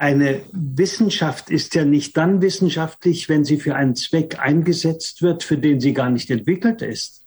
eine 0.00 0.40
Wissenschaft 0.52 1.50
ist 1.50 1.74
ja 1.74 1.84
nicht 1.84 2.16
dann 2.16 2.40
wissenschaftlich, 2.40 3.28
wenn 3.28 3.44
sie 3.44 3.58
für 3.58 3.74
einen 3.74 3.94
Zweck 3.96 4.38
eingesetzt 4.38 5.20
wird, 5.20 5.42
für 5.42 5.58
den 5.58 5.78
sie 5.78 5.92
gar 5.92 6.08
nicht 6.08 6.30
entwickelt 6.30 6.80
ist. 6.80 7.26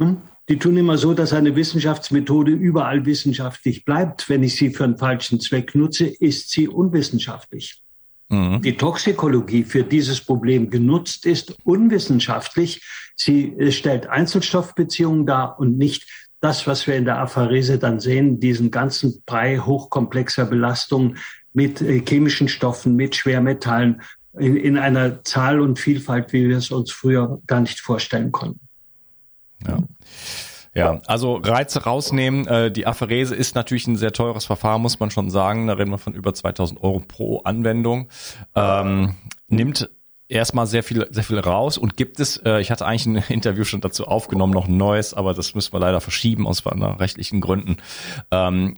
Hm? 0.00 0.20
Die 0.48 0.58
tun 0.58 0.76
immer 0.76 0.96
so, 0.96 1.12
dass 1.12 1.32
eine 1.32 1.56
Wissenschaftsmethode 1.56 2.52
überall 2.52 3.04
wissenschaftlich 3.04 3.84
bleibt. 3.84 4.28
Wenn 4.28 4.44
ich 4.44 4.54
sie 4.54 4.70
für 4.70 4.84
einen 4.84 4.96
falschen 4.96 5.40
Zweck 5.40 5.74
nutze, 5.74 6.06
ist 6.06 6.50
sie 6.50 6.68
unwissenschaftlich. 6.68 7.82
Mhm. 8.28 8.62
Die 8.62 8.76
Toxikologie 8.76 9.64
für 9.64 9.82
dieses 9.82 10.20
Problem 10.20 10.70
genutzt 10.70 11.26
ist 11.26 11.56
unwissenschaftlich. 11.64 12.82
Sie 13.16 13.52
äh, 13.52 13.72
stellt 13.72 14.06
Einzelstoffbeziehungen 14.08 15.26
dar 15.26 15.58
und 15.58 15.78
nicht 15.78 16.06
das, 16.40 16.66
was 16.66 16.86
wir 16.86 16.96
in 16.96 17.04
der 17.04 17.18
Apharese 17.18 17.78
dann 17.78 17.98
sehen, 17.98 18.40
diesen 18.40 18.70
ganzen 18.70 19.22
Brei 19.26 19.58
hochkomplexer 19.58 20.44
Belastungen 20.44 21.18
mit 21.52 21.80
äh, 21.80 22.02
chemischen 22.06 22.48
Stoffen, 22.48 22.94
mit 22.94 23.16
Schwermetallen 23.16 24.02
in, 24.38 24.56
in 24.56 24.78
einer 24.78 25.24
Zahl 25.24 25.60
und 25.60 25.78
Vielfalt, 25.78 26.32
wie 26.32 26.48
wir 26.48 26.58
es 26.58 26.70
uns 26.70 26.92
früher 26.92 27.40
gar 27.46 27.60
nicht 27.60 27.80
vorstellen 27.80 28.32
konnten. 28.32 28.65
Ja. 29.66 29.78
Ja, 30.74 31.00
also 31.06 31.36
Reize 31.36 31.84
rausnehmen. 31.84 32.46
Äh, 32.46 32.70
die 32.70 32.86
Apherese 32.86 33.34
ist 33.34 33.54
natürlich 33.54 33.86
ein 33.86 33.96
sehr 33.96 34.12
teures 34.12 34.44
Verfahren, 34.44 34.82
muss 34.82 35.00
man 35.00 35.10
schon 35.10 35.30
sagen. 35.30 35.68
Da 35.68 35.72
reden 35.72 35.90
wir 35.90 35.96
von 35.96 36.12
über 36.12 36.34
2000 36.34 36.82
Euro 36.82 37.00
pro 37.00 37.38
Anwendung. 37.38 38.08
Ähm, 38.54 39.14
nimmt 39.48 39.88
erstmal 40.28 40.66
sehr 40.66 40.82
viel, 40.82 41.06
sehr 41.10 41.24
viel 41.24 41.38
raus 41.38 41.78
und 41.78 41.96
gibt 41.96 42.20
es, 42.20 42.36
äh, 42.44 42.60
ich 42.60 42.70
hatte 42.70 42.84
eigentlich 42.84 43.06
ein 43.06 43.16
Interview 43.32 43.64
schon 43.64 43.80
dazu 43.80 44.06
aufgenommen, 44.06 44.52
noch 44.52 44.68
ein 44.68 44.76
neues, 44.76 45.14
aber 45.14 45.32
das 45.32 45.54
müssen 45.54 45.72
wir 45.72 45.80
leider 45.80 46.02
verschieben 46.02 46.46
aus 46.46 46.62
rechtlichen 46.66 47.40
Gründen. 47.40 47.78
Ähm, 48.30 48.74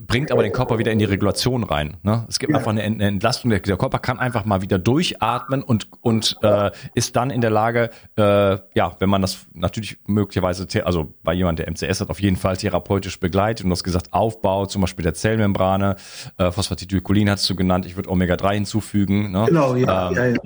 bringt 0.00 0.32
aber 0.32 0.42
den 0.42 0.52
Körper 0.52 0.78
wieder 0.78 0.92
in 0.92 0.98
die 0.98 1.04
Regulation 1.04 1.64
rein. 1.64 1.96
Ne? 2.02 2.24
Es 2.28 2.38
gibt 2.38 2.52
ja. 2.52 2.58
einfach 2.58 2.70
eine, 2.70 2.82
eine 2.82 3.06
Entlastung. 3.06 3.50
Der, 3.50 3.60
der, 3.60 3.76
Körper 3.76 3.98
kann 3.98 4.18
einfach 4.18 4.44
mal 4.44 4.62
wieder 4.62 4.78
durchatmen 4.78 5.62
und 5.62 5.88
und 6.00 6.36
äh, 6.42 6.70
ist 6.94 7.16
dann 7.16 7.30
in 7.30 7.40
der 7.40 7.50
Lage, 7.50 7.90
äh, 8.16 8.58
ja, 8.74 8.96
wenn 8.98 9.10
man 9.10 9.22
das 9.22 9.46
natürlich 9.52 9.98
möglicherweise, 10.06 10.66
also 10.84 11.14
bei 11.22 11.34
jemand, 11.34 11.58
der 11.58 11.70
MCS 11.70 12.00
hat, 12.00 12.10
auf 12.10 12.20
jeden 12.20 12.36
Fall 12.36 12.56
therapeutisch 12.56 13.18
begleitet 13.20 13.64
und 13.64 13.70
du 13.70 13.72
hast 13.72 13.84
gesagt, 13.84 14.12
Aufbau 14.12 14.66
zum 14.66 14.82
Beispiel 14.82 15.02
der 15.02 15.14
Zellmembrane, 15.14 15.96
äh, 16.38 16.50
Phosphatidylcholin 16.50 17.30
hast 17.30 17.48
du 17.48 17.56
genannt, 17.56 17.86
ich 17.86 17.96
würde 17.96 18.10
Omega-3 18.10 18.54
hinzufügen. 18.54 19.32
Ne? 19.32 19.46
Genau, 19.46 19.74
ja, 19.74 20.10
ähm, 20.10 20.16
ja, 20.16 20.26
ja. 20.26 20.36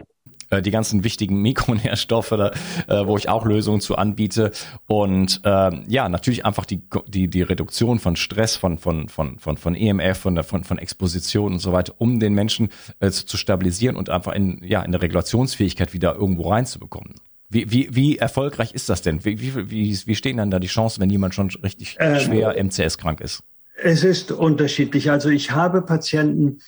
Äh, 0.51 0.63
die 0.63 0.71
ganzen 0.71 1.05
wichtigen 1.05 1.43
Mikronährstoffe, 1.43 2.33
äh, 2.33 2.51
wo 2.89 3.17
ich 3.17 3.29
auch 3.29 3.45
Lösungen 3.45 3.81
zu 3.81 3.97
anbiete. 3.97 4.53
Und 4.87 5.41
äh, 5.45 5.71
ja, 5.89 6.09
natürlich 6.09 6.45
einfach 6.45 6.65
die, 6.65 6.83
die, 7.09 7.29
die 7.29 7.43
Reduktion 7.43 7.99
von 7.99 8.17
Stress, 8.17 8.57
von, 8.57 8.79
von, 8.79 9.09
von, 9.09 9.39
von, 9.39 9.57
von 9.57 9.75
EMF, 9.75 10.19
von, 10.19 10.43
von, 10.45 10.65
von 10.65 10.79
Exposition 10.79 11.55
und 11.55 11.59
so 11.59 11.73
weiter, 11.73 11.95
um 11.99 12.21
den 12.21 12.35
Menschen 12.35 12.71
äh, 13.01 13.11
zu, 13.11 13.27
zu 13.27 13.37
stabilisieren 13.37 13.97
und 13.97 14.11
einfach 14.11 14.33
in, 14.33 14.63
ja, 14.63 14.83
in 14.83 14.93
der 14.93 15.03
Regulationsfähigkeit 15.03 15.93
wieder 15.93 16.15
irgendwo 16.15 16.51
reinzubekommen. 16.51 17.15
Wie, 17.49 17.71
wie, 17.71 17.89
wie 17.95 18.19
erfolgreich 18.19 18.73
ist 18.73 18.89
das 18.89 19.03
denn? 19.03 19.25
Wie, 19.25 19.41
wie, 19.41 19.71
wie, 19.71 19.99
wie 20.05 20.15
stehen 20.17 20.37
dann 20.37 20.51
da 20.51 20.59
die 20.59 20.67
Chancen, 20.67 21.01
wenn 21.01 21.11
jemand 21.11 21.35
schon 21.35 21.49
richtig 21.63 21.97
ähm, 22.01 22.19
schwer 22.19 22.63
MCS-krank 22.63 23.21
ist? 23.21 23.43
Es 23.77 24.05
ist 24.05 24.33
unterschiedlich. 24.33 25.11
Also 25.11 25.29
ich 25.29 25.51
habe 25.51 25.83
Patienten, 25.83 26.61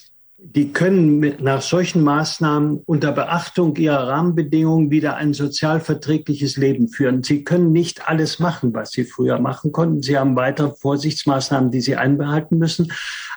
die 0.54 0.72
können 0.72 1.18
mit, 1.18 1.42
nach 1.42 1.60
solchen 1.60 2.02
Maßnahmen 2.02 2.80
unter 2.86 3.12
Beachtung 3.12 3.76
ihrer 3.76 4.08
Rahmenbedingungen 4.08 4.90
wieder 4.90 5.16
ein 5.16 5.34
sozial 5.34 5.78
verträgliches 5.80 6.56
Leben 6.56 6.88
führen. 6.88 7.22
Sie 7.22 7.44
können 7.44 7.70
nicht 7.70 8.08
alles 8.08 8.38
machen, 8.38 8.72
was 8.72 8.92
sie 8.92 9.04
früher 9.04 9.38
machen 9.40 9.72
konnten. 9.72 10.02
Sie 10.02 10.16
haben 10.16 10.36
weitere 10.36 10.74
Vorsichtsmaßnahmen, 10.74 11.70
die 11.70 11.82
sie 11.82 11.96
einbehalten 11.96 12.56
müssen, 12.56 12.90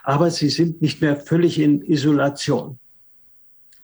aber 0.04 0.32
sie 0.32 0.50
sind 0.50 0.82
nicht 0.82 1.02
mehr 1.02 1.18
völlig 1.18 1.60
in 1.60 1.82
Isolation. 1.82 2.80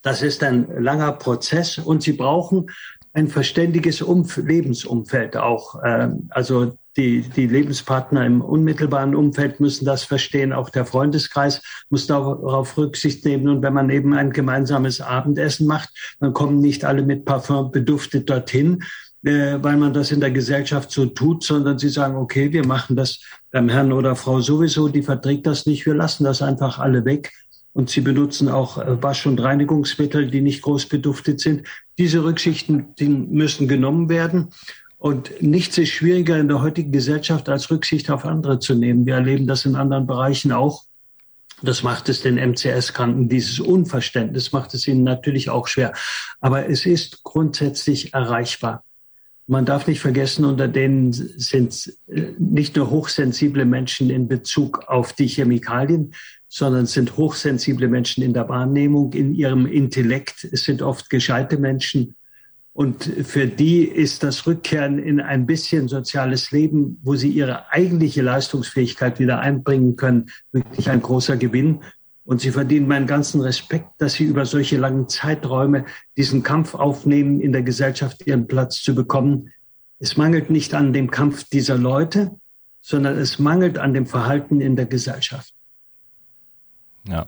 Das 0.04 0.22
ist 0.22 0.42
ein 0.42 0.68
langer 0.82 1.12
Prozess 1.12 1.80
und 1.80 2.04
sie 2.04 2.14
brauchen 2.14 2.68
ein 3.12 3.28
verständiges 3.28 4.02
Umf 4.02 4.38
Lebensumfeld 4.38 5.36
auch. 5.36 5.76
Ähm, 5.84 6.30
also 6.30 6.78
die, 6.98 7.22
die 7.22 7.48
Lebenspartner 7.48 8.26
im 8.26 8.42
unmittelbaren 8.42 9.16
Umfeld 9.16 9.60
müssen 9.60 9.86
das 9.86 10.04
verstehen. 10.04 10.52
Auch 10.52 10.70
der 10.70 10.86
Freundeskreis 10.86 11.62
muss 11.90 12.08
darauf 12.08 12.76
Rücksicht 12.78 13.24
nehmen. 13.24 13.48
Und 13.48 13.62
wenn 13.62 13.74
man 13.74 13.90
eben 13.90 14.14
ein 14.14 14.32
gemeinsames 14.32 15.00
Abendessen 15.00 15.68
macht, 15.68 15.90
dann 16.20 16.34
kommen 16.34 16.60
nicht 16.60 16.84
alle 16.84 17.04
mit 17.04 17.24
Parfum 17.24 17.72
beduftet 17.72 18.30
dorthin, 18.30 18.84
äh, 19.24 19.58
weil 19.62 19.78
man 19.78 19.94
das 19.94 20.12
in 20.12 20.20
der 20.20 20.32
Gesellschaft 20.32 20.92
so 20.92 21.06
tut, 21.06 21.44
sondern 21.44 21.78
sie 21.78 21.90
sagen, 21.90 22.16
okay, 22.16 22.52
wir 22.52 22.66
machen 22.66 22.96
das 22.96 23.22
beim 23.52 23.70
Herrn 23.70 23.94
oder 23.94 24.16
Frau 24.16 24.42
sowieso, 24.42 24.90
die 24.90 25.04
verträgt 25.04 25.46
das 25.46 25.66
nicht, 25.66 25.86
wir 25.86 25.94
lassen 25.94 26.24
das 26.24 26.42
einfach 26.42 26.80
alle 26.80 27.06
weg. 27.06 27.32
Und 27.74 27.92
sie 27.92 28.02
benutzen 28.02 28.50
auch 28.50 28.80
äh, 28.80 29.04
Wasch- 29.04 29.28
und 29.28 29.40
Reinigungsmittel, 29.40 30.32
die 30.32 30.42
nicht 30.42 30.64
groß 30.64 30.88
beduftet 30.88 31.40
sind. 31.40 31.68
Diese 32.00 32.24
Rücksichten 32.24 32.96
die 32.98 33.08
müssen 33.08 33.68
genommen 33.68 34.10
werden. 34.10 34.50
Und 34.98 35.42
nichts 35.42 35.78
ist 35.78 35.90
schwieriger 35.90 36.38
in 36.38 36.48
der 36.48 36.62
heutigen 36.62 36.92
Gesellschaft, 36.92 37.50
als 37.50 37.70
Rücksicht 37.70 38.10
auf 38.10 38.26
andere 38.26 38.60
zu 38.60 38.74
nehmen. 38.74 39.06
Wir 39.06 39.16
erleben 39.16 39.46
das 39.46 39.66
in 39.66 39.76
anderen 39.76 40.08
Bereichen 40.08 40.52
auch. 40.52 40.84
Das 41.62 41.82
macht 41.82 42.10
es 42.10 42.22
den 42.22 42.38
MCS-Kranken, 42.38 43.30
dieses 43.30 43.60
Unverständnis 43.60 44.52
macht 44.52 44.76
es 44.76 44.88
ihnen 44.88 45.04
natürlich 45.04 45.50
auch 45.50 45.68
schwer. 45.68 45.94
Aber 46.40 46.70
es 46.70 46.86
ist 46.86 47.24
grundsätzlich 47.24 48.14
erreichbar. 48.14 48.84
Man 49.48 49.66
darf 49.66 49.88
nicht 49.88 50.02
vergessen, 50.02 50.44
unter 50.44 50.68
denen 50.68 51.14
sind 51.14 51.94
äh, 52.08 52.34
nicht 52.38 52.76
nur 52.76 52.90
hochsensible 52.90 53.66
Menschen 53.66 54.10
in 54.10 54.28
Bezug 54.28 54.84
auf 54.88 55.14
die 55.14 55.28
Chemikalien, 55.28 56.14
sondern 56.50 56.86
sind 56.86 57.16
hochsensible 57.16 57.88
Menschen 57.88 58.24
in 58.24 58.34
der 58.34 58.50
Wahrnehmung, 58.50 59.14
in 59.14 59.34
ihrem 59.34 59.66
Intellekt. 59.66 60.44
Es 60.44 60.66
sind 60.66 60.82
oft 60.82 61.10
gescheite 61.10 61.58
Menschen, 61.58 62.17
und 62.78 63.06
für 63.06 63.48
die 63.48 63.86
ist 63.86 64.22
das 64.22 64.46
Rückkehren 64.46 65.00
in 65.00 65.20
ein 65.20 65.48
bisschen 65.48 65.88
soziales 65.88 66.52
Leben, 66.52 67.00
wo 67.02 67.16
sie 67.16 67.30
ihre 67.30 67.72
eigentliche 67.72 68.22
Leistungsfähigkeit 68.22 69.20
wieder 69.20 69.40
einbringen 69.40 69.96
können, 69.96 70.30
wirklich 70.52 70.88
ein 70.92 71.02
großer 71.02 71.38
Gewinn. 71.38 71.82
Und 72.24 72.42
sie 72.42 72.52
verdienen 72.52 72.88
meinen 72.88 73.08
ganzen 73.08 73.42
Respekt, 73.42 73.90
dass 73.98 74.14
sie 74.14 74.26
über 74.26 74.46
solche 74.46 74.78
langen 74.78 75.10
Zeiträume 75.10 75.86
diesen 76.18 76.44
Kampf 76.44 76.76
aufnehmen, 76.76 77.42
in 77.42 77.52
der 77.52 77.64
Gesellschaft 77.64 78.28
ihren 78.28 78.46
Platz 78.46 78.84
zu 78.84 78.94
bekommen. 78.94 79.50
Es 79.98 80.16
mangelt 80.16 80.52
nicht 80.52 80.76
an 80.76 80.94
dem 80.94 81.10
Kampf 81.10 81.50
dieser 81.50 81.80
Leute, 81.80 82.30
sondern 82.80 83.18
es 83.18 83.40
mangelt 83.40 83.80
an 83.80 83.96
dem 83.96 84.06
Verhalten 84.06 84.62
in 84.62 84.76
der 84.76 84.86
Gesellschaft. 84.86 85.52
Ja 87.08 87.28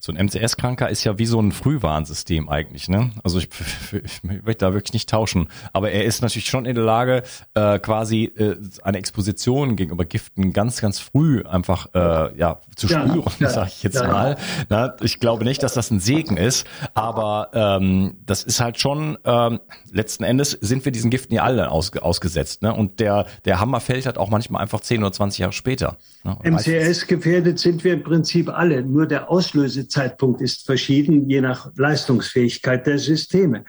so 0.00 0.12
ein 0.12 0.26
MCS-Kranker 0.26 0.88
ist 0.88 1.04
ja 1.04 1.18
wie 1.18 1.26
so 1.26 1.40
ein 1.40 1.52
Frühwarnsystem 1.52 2.48
eigentlich, 2.48 2.88
ne? 2.88 3.10
Also 3.22 3.38
ich, 3.38 3.48
ich 3.92 4.22
möchte 4.22 4.64
da 4.64 4.72
wirklich 4.72 4.94
nicht 4.94 5.10
tauschen. 5.10 5.48
Aber 5.74 5.90
er 5.90 6.04
ist 6.04 6.22
natürlich 6.22 6.48
schon 6.48 6.64
in 6.64 6.74
der 6.74 6.84
Lage, 6.84 7.22
äh, 7.54 7.78
quasi 7.78 8.24
äh, 8.24 8.56
eine 8.82 8.98
Exposition 8.98 9.76
gegenüber 9.76 10.06
Giften 10.06 10.54
ganz, 10.54 10.80
ganz 10.80 10.98
früh 10.98 11.42
einfach 11.42 11.88
äh, 11.94 12.36
ja 12.38 12.60
zu 12.76 12.88
spüren, 12.88 13.22
ja, 13.38 13.46
ja, 13.46 13.50
sage 13.50 13.68
ich 13.68 13.82
jetzt 13.82 13.96
ja, 13.96 14.08
mal. 14.08 14.36
Na, 14.70 14.96
ich 15.02 15.20
glaube 15.20 15.44
nicht, 15.44 15.62
dass 15.62 15.74
das 15.74 15.90
ein 15.90 16.00
Segen 16.00 16.38
ist, 16.38 16.66
aber 16.94 17.50
ähm, 17.52 18.16
das 18.24 18.42
ist 18.42 18.60
halt 18.60 18.80
schon 18.80 19.18
ähm, 19.24 19.60
letzten 19.92 20.24
Endes 20.24 20.52
sind 20.52 20.84
wir 20.86 20.92
diesen 20.92 21.10
Giften 21.10 21.34
ja 21.34 21.42
alle 21.42 21.70
aus, 21.70 21.94
ausgesetzt, 21.96 22.62
ne? 22.62 22.74
Und 22.74 23.00
der 23.00 23.26
der 23.44 23.60
Hammer 23.60 23.80
fällt 23.80 24.06
halt 24.06 24.16
auch 24.16 24.30
manchmal 24.30 24.62
einfach 24.62 24.80
10 24.80 25.02
oder 25.02 25.12
20 25.12 25.40
Jahre 25.40 25.52
später. 25.52 25.98
Ne? 26.24 26.36
MCS 26.42 27.06
gefährdet 27.06 27.58
sind 27.58 27.84
wir 27.84 27.92
im 27.92 28.02
Prinzip 28.02 28.48
alle. 28.48 28.82
Nur 28.82 29.06
der 29.06 29.30
Auslöse 29.30 29.88
Zeitpunkt 29.90 30.40
ist 30.40 30.64
verschieden, 30.64 31.28
je 31.28 31.42
nach 31.42 31.70
Leistungsfähigkeit 31.76 32.86
der 32.86 32.98
Systeme. 32.98 33.64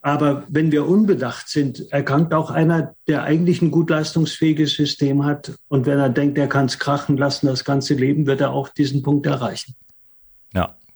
Aber 0.00 0.44
wenn 0.48 0.72
wir 0.72 0.86
unbedacht 0.88 1.48
sind, 1.48 1.92
erkrankt 1.92 2.34
auch 2.34 2.50
einer, 2.50 2.96
der 3.06 3.22
eigentlich 3.22 3.62
ein 3.62 3.70
gut 3.70 3.88
leistungsfähiges 3.90 4.74
System 4.74 5.24
hat. 5.24 5.54
Und 5.68 5.86
wenn 5.86 5.98
er 5.98 6.08
denkt, 6.08 6.38
er 6.38 6.48
kann 6.48 6.66
es 6.66 6.80
krachen 6.80 7.16
lassen, 7.16 7.46
das 7.46 7.64
ganze 7.64 7.94
Leben, 7.94 8.26
wird 8.26 8.40
er 8.40 8.50
auch 8.50 8.68
diesen 8.68 9.02
Punkt 9.02 9.26
erreichen. 9.26 9.76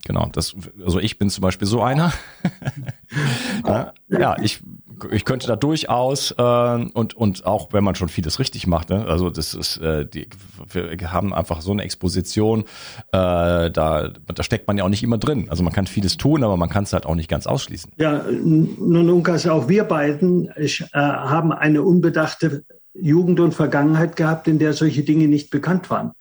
Genau. 0.07 0.29
Das, 0.33 0.55
also 0.85 1.01
ich 1.01 1.19
bin 1.19 1.31
zum 1.31 1.43
Beispiel 1.43 1.67
so 1.67 1.83
einer. 1.83 2.13
ja, 3.67 3.93
ja, 4.09 4.37
ich 4.41 4.61
ich 5.11 5.25
könnte 5.25 5.49
da 5.49 5.57
durchaus 5.57 6.31
äh, 6.31 6.43
und 6.95 7.15
und 7.15 7.45
auch 7.45 7.73
wenn 7.73 7.83
man 7.83 7.97
schon 7.97 8.09
vieles 8.09 8.39
richtig 8.39 8.69
macht, 8.69 8.89
ne? 8.89 9.05
also 9.07 9.31
das 9.31 9.53
ist 9.53 9.79
äh, 9.79 10.07
die 10.07 10.29
wir 10.73 11.13
haben 11.13 11.35
einfach 11.35 11.61
so 11.61 11.73
eine 11.73 11.83
Exposition, 11.83 12.61
äh, 13.13 13.71
da 13.71 13.71
da 14.35 14.43
steckt 14.43 14.69
man 14.69 14.79
ja 14.79 14.85
auch 14.85 14.89
nicht 14.89 15.03
immer 15.03 15.19
drin. 15.19 15.49
Also 15.51 15.65
man 15.65 15.73
kann 15.73 15.89
vieles 15.89 16.17
tun, 16.17 16.45
aber 16.45 16.57
man 16.57 16.69
kann 16.69 16.85
es 16.85 16.93
halt 16.93 17.05
auch 17.05 17.17
nicht 17.17 17.29
ganz 17.29 17.49
ausschließen. 17.49 17.93
Ja, 17.97 18.25
nun 18.31 19.11
Unkas, 19.11 19.47
auch 19.49 19.69
wir 19.69 19.85
beiden 19.85 20.51
ich, 20.57 20.83
äh, 20.83 20.87
haben 20.99 21.53
eine 21.53 21.83
unbedachte 21.83 22.65
Jugend 22.95 23.41
und 23.41 23.55
Vergangenheit 23.55 24.15
gehabt, 24.15 24.47
in 24.47 24.61
der 24.61 24.73
solche 24.73 25.03
Dinge 25.03 25.27
nicht 25.27 25.51
bekannt 25.51 25.91
waren. 25.91 26.13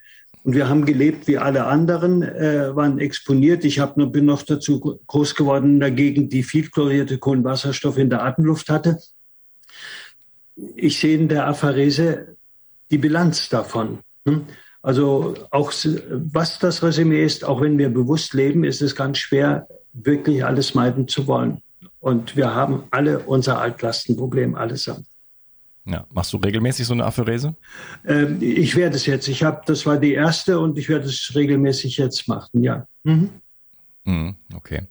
Und 0.46 0.54
wir 0.54 0.70
haben 0.70 0.86
gelebt 0.86 1.28
wie 1.28 1.40
alle 1.40 1.66
anderen, 1.66 2.22
äh, 2.22 2.76
waren 2.76 3.00
exponiert. 3.00 3.66
Ich 3.66 3.80
hab, 3.80 3.96
bin 3.96 4.26
noch 4.26 4.44
dazu 4.44 5.00
groß 5.08 5.34
geworden 5.34 5.80
Gegend, 5.96 6.32
die 6.34 6.44
viel 6.44 6.70
chlorierte 6.70 7.18
Kohlenwasserstoff 7.18 7.98
in 7.98 8.12
der 8.12 8.24
Atemluft 8.24 8.70
hatte. 8.70 9.00
Ich 10.76 11.00
sehe 11.00 11.18
in 11.18 11.30
der 11.30 11.48
Apharese 11.48 12.38
die 12.92 13.00
Bilanz 13.00 13.50
davon. 13.50 14.00
Hm? 14.28 14.46
Also 14.84 15.34
auch 15.50 15.74
was 16.12 16.60
das 16.60 16.84
Resümee 16.84 17.26
ist, 17.26 17.44
auch 17.44 17.62
wenn 17.62 17.80
wir 17.80 17.90
bewusst 17.90 18.36
leben, 18.36 18.64
ist 18.64 18.84
es 18.84 18.96
ganz 18.96 19.18
schwer, 19.18 19.68
wirklich 19.94 20.46
alles 20.46 20.76
meiden 20.76 21.08
zu 21.08 21.26
wollen. 21.26 21.64
Und 22.00 22.36
wir 22.38 22.54
haben 22.54 22.84
alle 22.92 23.18
unser 23.18 23.60
Altlastenproblem 23.60 24.54
allesamt. 24.54 25.08
Ja, 25.86 26.06
machst 26.14 26.34
du 26.34 26.38
regelmäßig 26.38 26.88
so 26.88 26.94
eine 26.94 27.06
Aphorese? 27.06 27.56
Ähm, 28.06 28.38
ich 28.42 28.76
werde 28.76 28.96
es 28.96 29.06
jetzt. 29.06 29.28
Ich 29.28 29.44
habe, 29.44 29.62
das 29.66 29.86
war 29.86 29.98
die 29.98 30.14
erste 30.14 30.60
und 30.60 30.78
ich 30.78 30.90
werde 30.90 31.06
es 31.06 31.32
regelmäßig 31.36 31.98
jetzt 31.98 32.28
machen. 32.28 32.64
Ja. 32.64 32.88
Mhm. 33.04 33.30
Mhm, 34.04 34.36
okay. 34.54 34.88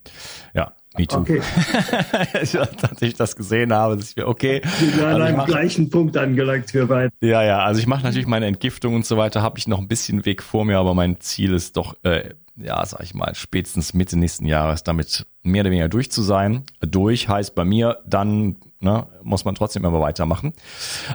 Ja, 0.55 0.75
Me 0.97 1.07
too. 1.09 1.19
Okay. 1.19 1.41
als 2.33 3.03
ich 3.03 3.15
das 3.15 3.35
gesehen 3.35 3.73
habe, 3.73 3.97
ist 3.97 4.17
mir 4.17 4.29
okay. 4.29 4.61
Wir 4.79 4.91
sind 4.91 5.03
also 5.03 5.23
einem 5.23 5.45
gleichen 5.45 5.91
Punkt 5.91 6.17
angelangt 6.17 6.71
für 6.71 6.87
beide. 6.87 7.13
Ja, 7.21 7.43
ja, 7.43 7.65
also 7.65 7.81
ich 7.81 7.89
mache 7.89 8.05
natürlich 8.05 8.29
meine 8.29 8.47
Entgiftung 8.47 8.95
und 8.95 9.05
so 9.05 9.17
weiter, 9.17 9.43
habe 9.43 9.59
ich 9.59 9.67
noch 9.67 9.81
ein 9.81 9.89
bisschen 9.89 10.25
Weg 10.25 10.41
vor 10.43 10.65
mir, 10.65 10.79
aber 10.79 10.95
mein 10.95 11.21
Ziel 11.21 11.53
ist 11.53 11.77
doch, 11.77 11.97
äh, 12.05 12.35
ja, 12.57 12.85
sag 12.87 13.03
ich 13.03 13.15
mal, 13.15 13.35
spätestens 13.35 13.95
Mitte 13.95 14.19
nächsten 14.19 14.47
Jahres 14.47 14.83
damit 14.85 15.27
mehr 15.43 15.63
oder 15.63 15.71
weniger 15.71 15.89
durch 15.89 16.11
zu 16.11 16.23
sein. 16.23 16.65
Durch 16.81 17.29
heißt 17.29 17.55
bei 17.55 17.65
mir 17.65 17.99
dann 18.07 18.57
ne, 18.85 19.07
muss 19.23 19.45
man 19.45 19.55
trotzdem 19.55 19.85
immer 19.85 20.01
weitermachen. 20.01 20.53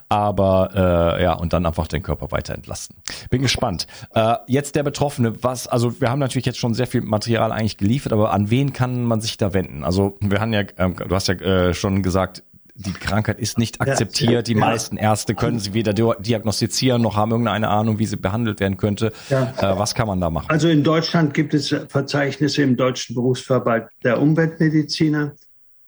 Aber 0.10 1.16
äh, 1.18 1.24
ja, 1.24 1.34
und 1.34 1.54
dann 1.54 1.66
einfach 1.66 1.88
den 1.88 2.04
Körper 2.04 2.32
weiter 2.32 2.54
entlasten. 2.54 2.98
Bin 3.30 3.42
gespannt. 3.42 3.88
Äh, 4.14 4.36
jetzt 4.48 4.76
der 4.76 4.84
Betroffene, 4.84 5.42
was, 5.44 5.68
also 5.68 6.02
wir 6.02 6.10
haben 6.10 6.20
natürlich 6.20 6.46
jetzt 6.46 6.60
schon 6.60 6.74
sehr 6.74 6.88
viel 6.88 7.02
Material 7.02 7.52
eigentlich 7.52 7.78
geliefert, 7.78 8.12
aber 8.12 8.32
an 8.32 8.50
wen 8.50 8.74
kann 8.74 9.04
man 9.04 9.22
sich 9.22 9.38
da 9.38 9.54
wenden? 9.54 9.84
Also 9.84 10.18
wir 10.20 10.42
haben 10.42 10.52
ja, 10.52 10.62
äh, 10.62 10.92
du 10.92 11.16
hast 11.16 11.28
ja 11.28 11.36
äh, 11.36 11.74
schon 11.74 12.04
gesagt, 12.04 12.44
die 12.80 12.94
Krankheit 12.94 13.40
ist 13.40 13.58
nicht 13.58 13.82
akzeptiert. 13.82 14.48
Die 14.48 14.56
meisten 14.56 14.96
Ärzte 14.96 15.36
können 15.36 15.60
sie 15.60 15.74
weder 15.74 15.94
diagnostizieren 15.94 17.02
noch 17.02 17.18
haben 17.18 17.32
irgendeine 17.32 17.68
Ahnung, 17.68 18.00
wie 18.00 18.06
sie 18.06 18.16
behandelt 18.16 18.62
werden 18.62 18.78
könnte. 18.78 19.12
Ja. 19.30 19.54
Äh, 19.58 19.78
was 19.78 19.94
kann 19.96 20.08
man 20.08 20.22
da 20.22 20.30
machen? 20.30 20.50
Also 20.50 20.70
in 20.70 20.84
Deutschland 20.84 21.34
gibt 21.34 21.54
es 21.54 21.76
Verzeichnisse 21.90 22.62
im 22.62 22.78
Deutschen 22.78 23.16
Berufsverband 23.16 23.90
der 24.04 24.22
Umweltmediziner. 24.22 25.34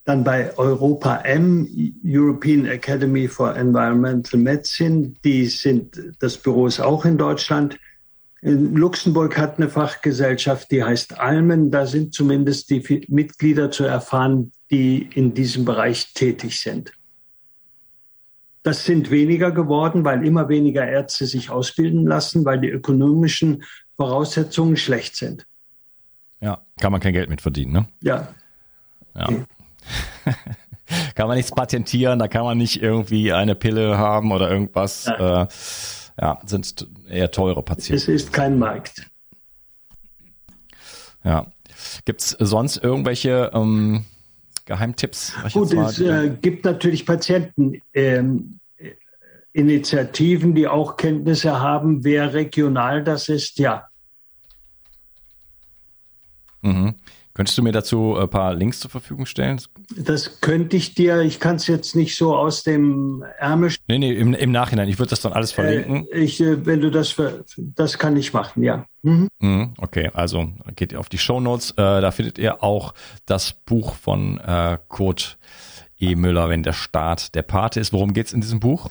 Dann 0.04 0.24
bei 0.24 0.58
Europa 0.58 1.18
M, 1.18 1.68
European 2.04 2.66
Academy 2.66 3.28
for 3.28 3.56
Environmental 3.56 4.40
Medicine, 4.40 5.14
die 5.24 5.46
sind, 5.46 5.98
das 6.20 6.38
Büro 6.38 6.68
ist 6.68 6.82
auch 6.82 7.06
in 7.06 7.18
Deutschland. 7.18 7.78
In 8.42 8.76
Luxemburg 8.76 9.38
hat 9.38 9.58
eine 9.58 9.70
Fachgesellschaft, 9.70 10.72
die 10.72 10.84
heißt 10.84 11.20
Almen. 11.20 11.70
Da 11.70 11.86
sind 11.86 12.14
zumindest 12.14 12.72
die 12.72 13.06
Mitglieder 13.08 13.70
zu 13.70 13.84
erfahren, 13.84 14.52
die 14.72 15.10
in 15.14 15.36
diesem 15.36 15.64
Bereich 15.64 16.14
tätig 16.14 16.60
sind. 16.60 16.92
Das 18.64 18.86
sind 18.86 19.12
weniger 19.12 19.52
geworden, 19.52 20.04
weil 20.06 20.26
immer 20.26 20.50
weniger 20.50 20.88
Ärzte 20.88 21.26
sich 21.28 21.50
ausbilden 21.52 22.06
lassen, 22.06 22.44
weil 22.44 22.60
die 22.60 22.70
ökonomischen 22.70 23.64
Voraussetzungen 23.96 24.78
schlecht 24.78 25.16
sind. 25.16 25.46
Ja, 26.40 26.62
kann 26.80 26.92
man 26.92 27.02
kein 27.02 27.14
Geld 27.14 27.30
mit 27.30 27.42
verdienen, 27.42 27.72
ne? 27.72 27.88
Ja. 28.02 28.28
Ja. 29.16 29.30
Okay. 29.30 29.46
kann 31.16 31.28
man 31.28 31.38
nichts 31.38 31.52
patentieren, 31.52 32.20
da 32.20 32.28
kann 32.28 32.44
man 32.44 32.58
nicht 32.58 32.82
irgendwie 32.82 33.34
eine 33.34 33.56
Pille 33.56 33.98
haben 33.98 34.32
oder 34.32 34.50
irgendwas. 34.50 35.06
Ja, 35.06 35.44
äh, 35.44 35.48
ja 36.22 36.40
sind 36.46 36.88
eher 37.10 37.32
teure 37.32 37.64
Patienten. 37.64 37.96
Es 37.96 38.08
ist 38.08 38.32
kein 38.32 38.58
Markt. 38.58 39.10
Ja. 41.24 41.48
Gibt 42.06 42.22
es 42.22 42.30
sonst 42.40 42.78
irgendwelche 42.78 43.52
ähm, 43.54 44.06
Geheimtipps? 44.66 45.34
Gut, 45.52 45.74
es 45.74 46.00
äh, 46.00 46.30
gibt 46.42 46.64
natürlich 46.64 47.06
Patienten. 47.06 47.82
Ähm, 47.94 48.60
Initiativen, 49.54 50.56
die 50.56 50.68
auch 50.68 50.96
Kenntnisse 50.96 51.60
haben, 51.60 52.06
wer 52.06 52.34
regional 52.34 53.04
das 53.04 53.28
ist, 53.28 53.60
ja. 53.60 53.90
Mhm. 56.62 56.96
Könntest 57.34 57.58
du 57.58 57.64
mir 57.64 57.72
dazu 57.72 58.18
ein 58.18 58.30
paar 58.30 58.54
Links 58.54 58.80
zur 58.80 58.92
Verfügung 58.92 59.26
stellen? 59.26 59.62
Das 59.96 60.42
könnte 60.42 60.76
ich 60.76 60.96
dir, 60.96 61.22
ich 61.22 61.40
kann 61.40 61.56
es 61.56 61.68
jetzt 61.68 61.96
nicht 61.96 62.18
so 62.18 62.36
aus 62.36 62.64
dem 62.64 63.24
Ärmel. 63.40 63.74
Nee, 63.88 64.00
nee, 64.00 64.14
im, 64.14 64.34
im 64.34 64.52
Nachhinein. 64.52 64.90
Ich 64.90 65.00
würde 65.00 65.12
das 65.12 65.22
dann 65.22 65.32
alles 65.34 65.52
verlinken. 65.52 66.08
Äh, 66.12 66.20
ich, 66.20 66.42
äh, 66.42 66.66
wenn 66.66 66.82
du 66.82 66.92
das, 66.92 67.16
das 67.58 67.98
kann 67.98 68.18
ich 68.18 68.34
machen, 68.34 68.64
ja. 68.64 68.86
Mhm. 69.04 69.28
Mhm, 69.40 69.74
okay, 69.78 70.12
also 70.14 70.50
geht 70.76 70.92
ihr 70.92 71.00
auf 71.00 71.10
die 71.10 71.18
Show 71.18 71.40
Notes. 71.40 71.72
Äh, 71.72 71.76
da 71.76 72.12
findet 72.12 72.38
ihr 72.38 72.64
auch 72.64 72.94
das 73.26 73.54
Buch 73.54 73.96
von 73.96 74.40
äh, 74.40 74.78
Kurt 74.90 75.38
E. 75.98 76.16
Müller, 76.16 76.50
wenn 76.50 76.64
der 76.64 76.74
Staat 76.74 77.34
der 77.36 77.44
Pate 77.44 77.80
ist. 77.80 77.94
Worum 77.94 78.14
geht 78.14 78.28
es 78.28 78.34
in 78.34 78.42
diesem 78.42 78.60
Buch? 78.60 78.90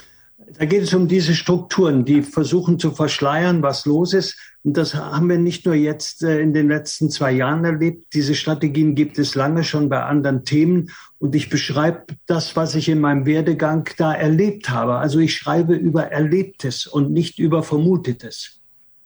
Da 0.58 0.64
geht 0.64 0.82
es 0.82 0.94
um 0.94 1.06
diese 1.06 1.34
Strukturen, 1.34 2.04
die 2.04 2.22
versuchen 2.22 2.78
zu 2.78 2.90
verschleiern, 2.90 3.62
was 3.62 3.86
los 3.86 4.14
ist. 4.14 4.36
Und 4.62 4.76
das 4.76 4.94
haben 4.94 5.28
wir 5.28 5.38
nicht 5.38 5.64
nur 5.64 5.74
jetzt 5.74 6.22
äh, 6.22 6.40
in 6.40 6.52
den 6.52 6.68
letzten 6.68 7.08
zwei 7.08 7.32
Jahren 7.32 7.64
erlebt. 7.64 8.12
Diese 8.12 8.34
Strategien 8.34 8.94
gibt 8.94 9.18
es 9.18 9.34
lange 9.34 9.64
schon 9.64 9.88
bei 9.88 10.02
anderen 10.02 10.44
Themen. 10.44 10.90
Und 11.18 11.34
ich 11.34 11.48
beschreibe 11.48 12.14
das, 12.26 12.56
was 12.56 12.74
ich 12.74 12.88
in 12.88 13.00
meinem 13.00 13.24
Werdegang 13.24 13.88
da 13.96 14.12
erlebt 14.12 14.68
habe. 14.68 14.96
Also 14.96 15.18
ich 15.18 15.34
schreibe 15.34 15.74
über 15.74 16.08
Erlebtes 16.10 16.86
und 16.86 17.10
nicht 17.10 17.38
über 17.38 17.62
Vermutetes. 17.62 18.60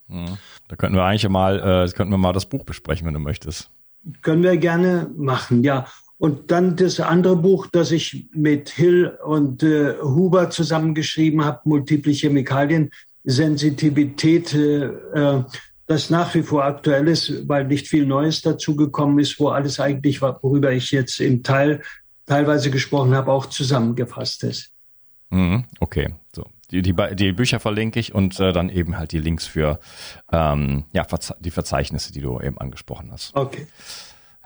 Hm. 0.09 0.39
Da 0.69 0.77
könnten 0.77 0.97
wir 0.97 1.05
eigentlich 1.05 1.29
mal, 1.29 1.87
äh, 1.87 1.91
könnten 1.93 2.13
wir 2.13 2.19
mal 2.19 2.33
das 2.33 2.47
Buch 2.47 2.65
besprechen, 2.65 3.07
wenn 3.07 3.15
du 3.15 3.21
möchtest. 3.21 3.71
Können 4.23 4.43
wir 4.43 4.57
gerne 4.57 5.11
machen, 5.17 5.63
ja. 5.63 5.87
Und 6.19 6.51
dann 6.51 6.77
das 6.77 7.01
andere 7.01 7.37
Buch, 7.37 7.67
das 7.71 7.91
ich 7.91 8.29
mit 8.33 8.71
Hill 8.71 9.19
und 9.25 9.63
äh, 9.63 9.95
Huber 10.01 10.51
zusammengeschrieben 10.51 11.45
habe, 11.45 11.61
Multiple 11.65 12.13
Chemikalien, 12.13 12.91
Sensitivität, 13.25 14.55
äh, 14.55 15.43
das 15.87 16.11
nach 16.11 16.35
wie 16.35 16.43
vor 16.43 16.65
aktuell 16.65 17.09
ist, 17.09 17.49
weil 17.49 17.65
nicht 17.65 17.89
viel 17.89 18.07
Neues 18.07 18.43
dazugekommen 18.43 19.19
ist, 19.19 19.39
wo 19.41 19.49
alles 19.49 19.81
eigentlich, 19.81 20.23
worüber 20.23 20.73
ich 20.73 20.91
jetzt 20.91 21.21
im 21.21 21.43
Teil 21.43 21.83
teilweise 22.27 22.71
gesprochen 22.71 23.15
habe, 23.15 23.33
auch 23.33 23.47
zusammengefasst 23.47 24.45
ist. 24.45 24.71
Mhm, 25.31 25.65
okay, 25.81 26.15
so. 26.35 26.45
Die, 26.71 26.81
die, 26.81 26.95
die 27.15 27.33
Bücher 27.33 27.61
verlinke 27.61 28.01
ich 28.01 28.15
und 28.15 28.41
äh, 28.41 28.53
dann 28.53 28.71
eben 28.71 28.97
halt 28.97 29.13
die 29.13 29.19
Links 29.19 29.47
für 29.47 29.79
ähm, 30.33 30.85
ja, 30.93 31.07
die 31.41 31.51
Verzeichnisse, 31.51 32.13
die 32.13 32.23
du 32.23 32.41
eben 32.41 32.59
angesprochen 32.59 33.11
hast. 33.13 33.37
Okay. 33.37 33.67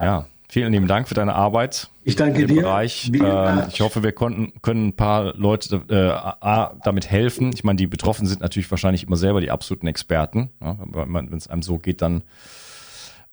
Ja, 0.01 0.27
Vielen 0.51 0.73
lieben 0.73 0.89
Dank 0.89 1.09
für 1.09 1.15
deine 1.15 1.35
Arbeit. 1.35 1.91
Ich 2.05 2.17
danke 2.17 2.47
dir. 2.47 2.63
Bereich. 2.63 3.11
Ähm, 3.13 3.65
ich 3.69 3.83
hoffe, 3.83 4.03
wir 4.03 4.13
konnten, 4.13 4.53
können 4.63 4.89
ein 4.89 4.97
paar 4.97 5.35
Leute 5.37 5.83
äh, 5.89 6.79
damit 6.83 7.11
helfen. 7.11 7.51
Ich 7.53 7.65
meine, 7.65 7.77
die 7.77 7.87
Betroffenen 7.87 8.29
sind 8.29 8.41
natürlich 8.41 8.71
wahrscheinlich 8.71 9.05
immer 9.05 9.17
selber 9.17 9.43
die 9.43 9.51
absoluten 9.51 9.87
Experten. 9.87 10.49
Ja, 10.63 10.79
Wenn 10.81 11.35
es 11.35 11.49
einem 11.49 11.63
so 11.63 11.77
geht, 11.79 12.01
dann 12.01 12.23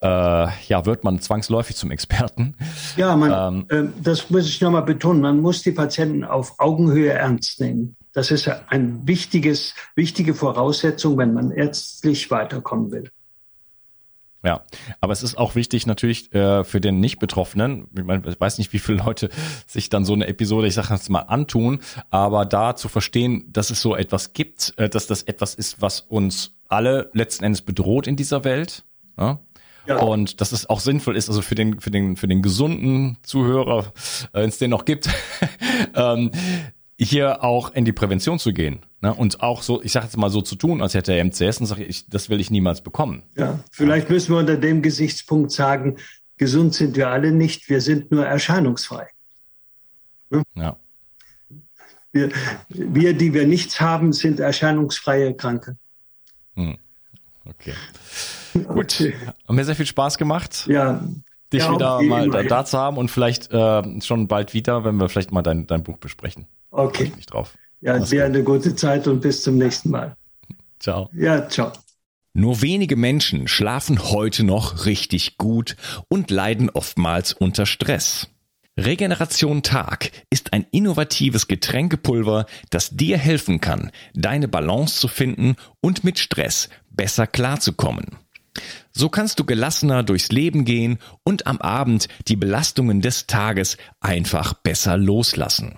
äh, 0.02 0.08
ja, 0.68 0.86
wird 0.86 1.06
man 1.06 1.22
zwangsläufig 1.22 1.78
zum 1.78 1.90
Experten. 1.90 2.56
Ja, 2.98 3.16
man, 3.16 3.66
ähm, 3.70 3.86
äh, 3.86 3.90
das 4.04 4.30
muss 4.30 4.50
ich 4.50 4.60
nochmal 4.60 4.84
betonen. 4.84 5.22
Man 5.22 5.40
muss 5.40 5.62
die 5.62 5.72
Patienten 5.72 6.26
auf 6.26 6.60
Augenhöhe 6.60 7.14
ernst 7.14 7.62
nehmen. 7.62 7.96
Das 8.12 8.30
ist 8.30 8.50
ein 8.68 9.08
wichtiges, 9.08 9.74
wichtige 9.96 10.34
Voraussetzung, 10.34 11.18
wenn 11.18 11.34
man 11.34 11.52
ärztlich 11.52 12.30
weiterkommen 12.30 12.92
will. 12.92 13.10
Ja, 14.46 14.62
aber 15.02 15.12
es 15.12 15.24
ist 15.24 15.40
auch 15.40 15.56
wichtig 15.56 15.88
natürlich 15.88 16.32
äh, 16.36 16.64
für 16.64 16.80
den 16.80 17.00
Nicht-Betroffenen, 17.00 17.88
ich, 17.98 18.04
mein, 18.04 18.24
ich 18.28 18.40
weiß 18.40 18.60
nicht, 18.60 18.74
wie 18.74 18.80
viele 18.80 19.00
Leute 19.00 19.30
sich 19.66 19.90
dann 19.90 20.06
so 20.06 20.14
eine 20.14 20.28
Episode, 20.28 20.68
ich 20.68 20.76
sage 20.76 20.94
jetzt 20.94 21.10
mal, 21.10 21.22
antun, 21.22 21.80
aber 22.12 22.46
da 22.46 22.76
zu 22.76 22.88
verstehen, 22.88 23.52
dass 23.52 23.72
es 23.72 23.82
so 23.82 23.96
etwas 23.96 24.34
gibt, 24.34 24.76
äh, 24.78 24.88
dass 24.88 25.08
das 25.08 25.24
etwas 25.24 25.56
ist, 25.56 25.82
was 25.82 26.02
uns 26.02 26.54
alle 26.68 27.10
letzten 27.14 27.44
Endes 27.44 27.64
bedroht 27.64 28.06
in 28.06 28.16
dieser 28.16 28.44
Welt. 28.44 28.84
Ja? 29.18 29.40
Ja. 29.88 29.98
Und 29.98 30.42
dass 30.42 30.52
es 30.52 30.70
auch 30.70 30.80
sinnvoll 30.80 31.16
ist, 31.16 31.30
also 31.30 31.42
für 31.42 31.56
den, 31.56 31.80
für 31.80 31.92
den, 31.92 32.16
für 32.16 32.28
den 32.28 32.42
gesunden 32.42 33.18
Zuhörer, 33.24 33.94
äh, 34.34 34.42
wenn 34.42 34.50
es 34.50 34.60
den 34.60 34.70
noch 34.70 34.86
gibt, 34.86 35.10
ähm, 35.96 36.30
hier 36.98 37.44
auch 37.44 37.74
in 37.74 37.86
die 37.86 37.92
Prävention 37.92 38.40
zu 38.40 38.54
gehen 38.54 38.80
ne? 39.02 39.14
und 39.14 39.42
auch 39.42 39.62
so, 39.62 39.82
ich 39.82 39.92
sage 39.92 40.06
jetzt 40.06 40.18
mal 40.18 40.30
so 40.30 40.42
zu 40.42 40.56
tun, 40.56 40.82
als 40.82 40.94
hätte 40.94 41.14
er 41.14 41.24
MCS 41.24 41.60
und 41.60 41.66
sage 41.66 41.84
ich, 41.84 42.10
das 42.10 42.30
will 42.30 42.40
ich 42.40 42.52
niemals 42.52 42.82
bekommen. 42.82 43.24
Ja, 43.36 43.60
vielleicht 43.72 44.10
müssen 44.10 44.34
wir 44.34 44.40
unter 44.40 44.58
dem 44.58 44.82
Gesichtspunkt 44.82 45.52
sagen, 45.52 45.98
gesund 46.38 46.74
sind 46.74 46.96
wir 46.96 47.10
alle 47.10 47.32
nicht, 47.32 47.70
wir 47.70 47.82
sind 47.82 48.12
nur 48.12 48.26
erscheinungsfrei. 48.26 49.08
Ne? 50.30 50.44
Ja. 50.56 50.78
Wir, 52.12 52.30
wir, 52.70 53.14
die 53.14 53.34
wir 53.34 53.46
nichts 53.46 53.82
haben, 53.82 54.14
sind 54.14 54.40
erscheinungsfreie 54.40 55.34
Kranke. 55.34 55.78
Hm. 56.56 56.78
Okay. 57.44 57.74
Gut. 58.54 59.02
Okay. 59.02 59.14
Hat 59.48 59.56
mir 59.56 59.66
sehr 59.66 59.76
viel 59.76 59.86
Spaß 59.86 60.18
gemacht. 60.18 60.66
Ja. 60.68 61.04
Dich 61.52 61.62
ja, 61.62 61.74
wieder 61.74 62.02
mal 62.02 62.30
da, 62.30 62.44
da, 62.44 62.66
zu 62.66 62.78
haben 62.78 62.98
und 62.98 63.12
vielleicht 63.12 63.52
äh, 63.52 64.02
schon 64.02 64.28
bald 64.28 64.54
wieder, 64.54 64.84
wenn 64.84 64.96
wir 64.96 65.10
vielleicht 65.10 65.32
mal 65.32 65.42
dein, 65.42 65.68
dein 65.68 65.84
Buch 65.84 65.98
besprechen. 65.98 66.48
Okay. 66.76 67.12
Ich 67.18 67.26
drauf. 67.26 67.58
Ja, 67.82 68.00
dir 68.00 68.26
eine 68.26 68.44
gute 68.44 68.76
Zeit 68.76 69.08
und 69.08 69.22
bis 69.22 69.44
zum 69.44 69.58
nächsten 69.58 69.92
Mal. 69.92 70.16
Ciao. 70.80 71.10
Ja, 71.14 71.48
ciao. 71.48 71.72
Nur 72.34 72.62
wenige 72.62 72.98
Menschen 72.98 73.48
schlafen 73.48 74.12
heute 74.12 74.44
noch 74.44 74.86
richtig 74.86 75.38
gut 75.38 75.78
und 76.10 76.32
leiden 76.32 76.70
oftmals 76.70 77.32
unter 77.32 77.66
Stress. 77.66 78.28
Regeneration 78.78 79.64
Tag 79.64 80.12
ist 80.30 80.52
ein 80.52 80.66
innovatives 80.72 81.48
Getränkepulver, 81.48 82.46
das 82.72 82.90
dir 82.90 83.18
helfen 83.18 83.62
kann, 83.62 83.90
deine 84.14 84.50
Balance 84.50 85.00
zu 85.00 85.08
finden 85.08 85.56
und 85.80 86.04
mit 86.04 86.20
Stress 86.20 86.68
besser 86.90 87.26
klarzukommen. 87.26 88.18
So 88.92 89.08
kannst 89.08 89.40
du 89.40 89.46
gelassener 89.46 90.04
durchs 90.04 90.30
Leben 90.30 90.66
gehen 90.66 91.00
und 91.24 91.48
am 91.48 91.60
Abend 91.60 92.10
die 92.28 92.36
Belastungen 92.36 93.00
des 93.00 93.28
Tages 93.28 93.78
einfach 94.02 94.54
besser 94.54 94.98
loslassen. 94.98 95.78